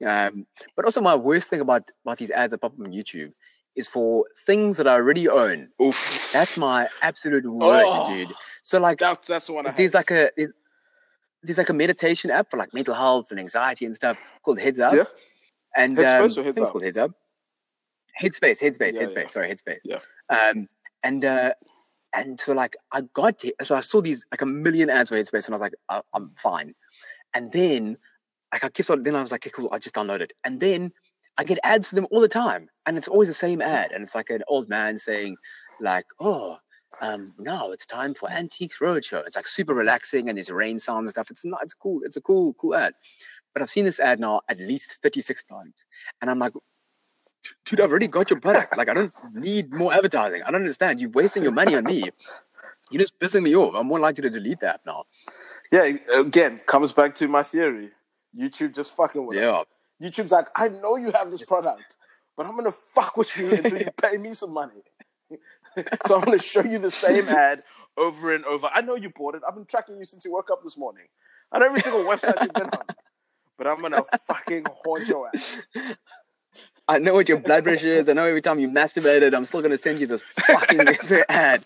yeah, 0.00 0.26
Um, 0.28 0.46
but 0.76 0.84
also, 0.86 1.00
my 1.02 1.14
worst 1.16 1.50
thing 1.50 1.60
about 1.60 1.90
about 2.06 2.18
these 2.18 2.30
ads 2.30 2.52
that 2.52 2.58
pop 2.58 2.72
up 2.72 2.80
on 2.86 2.92
YouTube 2.92 3.32
is 3.76 3.88
for 3.88 4.24
things 4.46 4.76
that 4.78 4.86
I 4.86 4.94
already 4.94 5.28
own. 5.28 5.68
oof. 5.82 6.30
That's 6.32 6.56
my 6.56 6.88
absolute 7.02 7.44
worst, 7.52 8.02
Oh. 8.04 8.14
dude. 8.14 8.32
So 8.62 8.80
like, 8.80 8.98
that's 8.98 9.26
that's 9.26 9.46
the 9.48 9.52
one 9.54 9.66
I 9.66 9.70
have 9.70 9.76
there's 9.76 9.92
hate. 9.92 9.98
like 9.98 10.10
a 10.10 10.30
there's, 10.36 10.52
there's 11.42 11.58
like 11.58 11.68
a 11.68 11.74
meditation 11.74 12.30
app 12.30 12.50
for 12.50 12.56
like 12.58 12.72
mental 12.74 12.94
health 12.94 13.30
and 13.30 13.40
anxiety 13.40 13.86
and 13.86 13.94
stuff 13.96 14.18
called 14.44 14.58
Heads 14.60 14.78
Up. 14.80 14.94
Yeah. 14.94 15.04
And 15.76 15.96
Headspace 15.96 16.06
um, 16.16 16.22
or 16.22 16.22
Heads 16.22 16.38
I 16.38 16.42
think 16.42 16.56
it's 16.58 16.60
Up? 16.68 16.72
called 16.72 16.84
Heads 16.84 16.96
Up. 16.98 17.10
Headspace, 18.22 18.62
Headspace, 18.62 18.94
Yeah, 18.94 19.00
Headspace. 19.02 19.16
yeah. 19.16 19.26
Sorry, 19.26 19.50
Headspace. 19.50 19.80
Yeah. 19.84 19.98
Um, 20.28 20.68
and 21.02 21.24
uh, 21.24 21.52
and 22.14 22.40
so 22.40 22.52
like 22.52 22.76
I 22.92 23.02
got 23.14 23.44
it. 23.44 23.54
So 23.62 23.74
I 23.76 23.80
saw 23.80 24.00
these 24.00 24.24
like 24.30 24.42
a 24.42 24.46
million 24.46 24.90
ads 24.90 25.10
for 25.10 25.16
Headspace, 25.16 25.46
and 25.46 25.54
I 25.54 25.56
was 25.56 25.62
like, 25.62 25.74
I- 25.88 26.02
I'm 26.14 26.30
fine. 26.36 26.74
And 27.34 27.52
then 27.52 27.96
like 28.52 28.64
I 28.64 28.68
kept 28.68 28.90
on. 28.90 29.02
Then 29.02 29.16
I 29.16 29.20
was 29.20 29.32
like, 29.32 29.46
okay, 29.46 29.52
cool. 29.54 29.68
I 29.72 29.78
just 29.78 29.94
downloaded. 29.94 30.30
And 30.44 30.60
then 30.60 30.92
I 31.38 31.44
get 31.44 31.58
ads 31.62 31.88
for 31.88 31.94
them 31.94 32.06
all 32.10 32.20
the 32.20 32.28
time, 32.28 32.68
and 32.86 32.96
it's 32.96 33.08
always 33.08 33.28
the 33.28 33.34
same 33.34 33.62
ad, 33.62 33.92
and 33.92 34.02
it's 34.02 34.14
like 34.14 34.30
an 34.30 34.42
old 34.48 34.68
man 34.68 34.98
saying, 34.98 35.36
like, 35.80 36.06
oh. 36.20 36.58
Um, 37.02 37.32
now 37.38 37.70
it's 37.70 37.86
time 37.86 38.12
for 38.12 38.30
Antiques 38.30 38.78
Roadshow. 38.78 39.26
It's 39.26 39.34
like 39.34 39.46
super 39.46 39.72
relaxing 39.72 40.28
and 40.28 40.36
there's 40.36 40.50
rain 40.50 40.78
sound 40.78 41.06
and 41.06 41.10
stuff. 41.10 41.30
It's 41.30 41.46
not, 41.46 41.62
it's 41.62 41.72
cool. 41.72 42.00
It's 42.04 42.18
a 42.18 42.20
cool, 42.20 42.52
cool 42.54 42.74
ad. 42.74 42.92
But 43.54 43.62
I've 43.62 43.70
seen 43.70 43.86
this 43.86 43.98
ad 43.98 44.20
now 44.20 44.42
at 44.50 44.58
least 44.58 45.02
36 45.02 45.44
times. 45.44 45.86
And 46.20 46.30
I'm 46.30 46.38
like, 46.38 46.52
dude, 47.64 47.80
I've 47.80 47.90
already 47.90 48.08
got 48.08 48.30
your 48.30 48.40
product. 48.40 48.76
Like, 48.76 48.88
I 48.88 48.94
don't 48.94 49.12
need 49.34 49.72
more 49.72 49.92
advertising. 49.92 50.42
I 50.42 50.46
don't 50.50 50.60
understand. 50.62 51.00
You're 51.00 51.10
wasting 51.10 51.42
your 51.42 51.52
money 51.52 51.74
on 51.76 51.84
me. 51.84 52.04
You're 52.90 53.00
just 53.00 53.18
pissing 53.18 53.42
me 53.42 53.54
off. 53.54 53.74
I'm 53.74 53.86
more 53.86 54.00
likely 54.00 54.22
to 54.22 54.30
delete 54.30 54.60
that 54.60 54.80
now. 54.84 55.04
Yeah, 55.70 55.92
again, 56.14 56.60
comes 56.66 56.92
back 56.92 57.14
to 57.16 57.28
my 57.28 57.42
theory. 57.42 57.90
YouTube 58.36 58.74
just 58.74 58.94
fucking 58.96 59.26
with 59.26 59.36
Yeah. 59.36 59.60
us. 59.60 59.66
YouTube's 60.02 60.32
like, 60.32 60.46
I 60.56 60.68
know 60.68 60.96
you 60.96 61.12
have 61.12 61.30
this 61.30 61.44
product, 61.46 61.96
but 62.36 62.46
I'm 62.46 62.56
gonna 62.56 62.72
fuck 62.72 63.16
with 63.16 63.36
you 63.36 63.50
until 63.52 63.78
you 63.78 63.88
pay 64.02 64.16
me 64.16 64.34
some 64.34 64.52
money. 64.52 64.82
so 66.06 66.16
I'm 66.16 66.22
gonna 66.22 66.38
show 66.38 66.64
you 66.64 66.78
the 66.78 66.90
same 66.90 67.28
ad 67.28 67.62
over 67.96 68.34
and 68.34 68.44
over. 68.46 68.68
I 68.72 68.80
know 68.80 68.96
you 68.96 69.10
bought 69.10 69.34
it. 69.36 69.42
I've 69.46 69.54
been 69.54 69.66
tracking 69.66 69.98
you 69.98 70.04
since 70.04 70.24
you 70.24 70.32
woke 70.32 70.50
up 70.50 70.62
this 70.64 70.76
morning. 70.76 71.04
I 71.52 71.58
know 71.58 71.66
every 71.66 71.80
single 71.80 72.02
website 72.04 72.40
you've 72.40 72.52
been 72.54 72.64
on. 72.70 72.82
But 73.58 73.66
I'm 73.66 73.82
gonna 73.82 74.02
fucking 74.26 74.64
haunt 74.84 75.06
your 75.06 75.28
ass. 75.34 75.66
I 76.88 76.98
know 76.98 77.14
what 77.14 77.28
your 77.28 77.38
blood 77.40 77.62
pressure 77.64 77.88
is. 77.88 78.08
I 78.08 78.14
know 78.14 78.24
every 78.24 78.42
time 78.42 78.58
you 78.58 78.68
masturbated, 78.68 79.32
I'm 79.34 79.44
still 79.44 79.60
going 79.60 79.70
to 79.70 79.78
send 79.78 80.00
you 80.00 80.06
this 80.08 80.22
fucking 80.22 80.80
ad. 81.28 81.64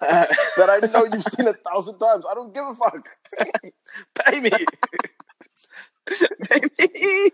Uh, 0.00 0.26
That 0.56 0.70
I 0.70 0.78
know 0.92 1.04
you've 1.12 1.24
seen 1.24 1.48
a 1.48 1.54
thousand 1.54 1.98
times. 1.98 2.24
I 2.30 2.34
don't 2.34 2.54
give 2.54 2.64
a 2.64 2.74
fuck. 2.74 3.08
pay 4.24 4.40
me. 4.40 4.50
baby. 6.48 7.30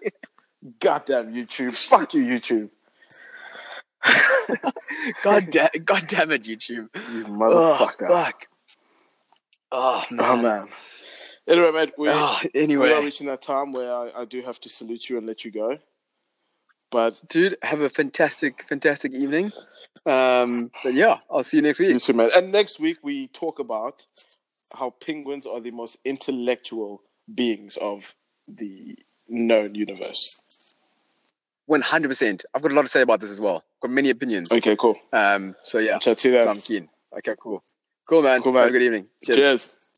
Goddamn 0.80 1.34
YouTube. 1.34 1.76
Fuck 1.88 2.14
you, 2.14 2.24
YouTube. 2.24 2.70
God, 5.22 5.50
da- 5.50 5.68
God 5.84 6.04
damn 6.06 6.30
it, 6.30 6.42
YouTube. 6.44 6.88
You 7.12 7.24
Oh, 7.26 7.28
motherfucker. 7.28 8.08
fuck. 8.08 8.46
Oh, 9.72 10.04
man. 10.10 10.20
Oh 10.20 10.36
man. 10.42 10.68
Anyway, 11.48 11.70
mate, 11.72 11.92
we, 11.98 12.08
Oh, 12.10 12.38
we 12.54 12.92
are 12.92 13.02
reaching 13.02 13.26
that 13.28 13.42
time 13.42 13.72
where 13.72 13.92
I, 13.92 14.10
I 14.16 14.24
do 14.24 14.42
have 14.42 14.60
to 14.62 14.68
salute 14.68 15.08
you 15.08 15.18
and 15.18 15.26
let 15.26 15.44
you 15.44 15.50
go. 15.50 15.78
But 16.96 17.20
dude, 17.28 17.58
have 17.60 17.82
a 17.82 17.90
fantastic, 17.90 18.62
fantastic 18.62 19.12
evening. 19.12 19.52
Um, 20.06 20.70
but 20.82 20.94
yeah, 20.94 21.18
I'll 21.30 21.42
see 21.42 21.58
you 21.58 21.62
next 21.62 21.78
you 21.78 21.88
week. 21.92 22.02
too, 22.02 22.14
man. 22.14 22.30
And 22.34 22.50
next 22.50 22.80
week 22.80 22.96
we 23.02 23.28
talk 23.28 23.58
about 23.58 24.06
how 24.72 24.94
penguins 25.04 25.44
are 25.44 25.60
the 25.60 25.72
most 25.72 25.98
intellectual 26.06 27.02
beings 27.34 27.76
of 27.76 28.14
the 28.48 28.96
known 29.28 29.74
universe. 29.74 30.40
100%. 31.68 32.44
I've 32.54 32.62
got 32.62 32.72
a 32.72 32.74
lot 32.74 32.82
to 32.82 32.88
say 32.88 33.02
about 33.02 33.20
this 33.20 33.30
as 33.30 33.42
well. 33.42 33.62
Got 33.82 33.90
many 33.90 34.08
opinions. 34.08 34.50
Okay, 34.50 34.74
cool. 34.76 34.96
Um, 35.12 35.54
so 35.64 35.76
yeah, 35.76 35.98
Chat 35.98 36.16
to 36.16 36.30
you 36.30 36.40
so. 36.40 36.48
I'm 36.48 36.60
keen. 36.62 36.88
Okay, 37.18 37.34
cool. 37.38 37.62
Cool, 38.08 38.22
man. 38.22 38.40
Cool, 38.40 38.54
Have 38.54 38.68
a 38.68 38.72
good 38.72 38.80
evening. 38.80 39.06
Cheers. 39.22 39.38
Cheers. 39.38 39.76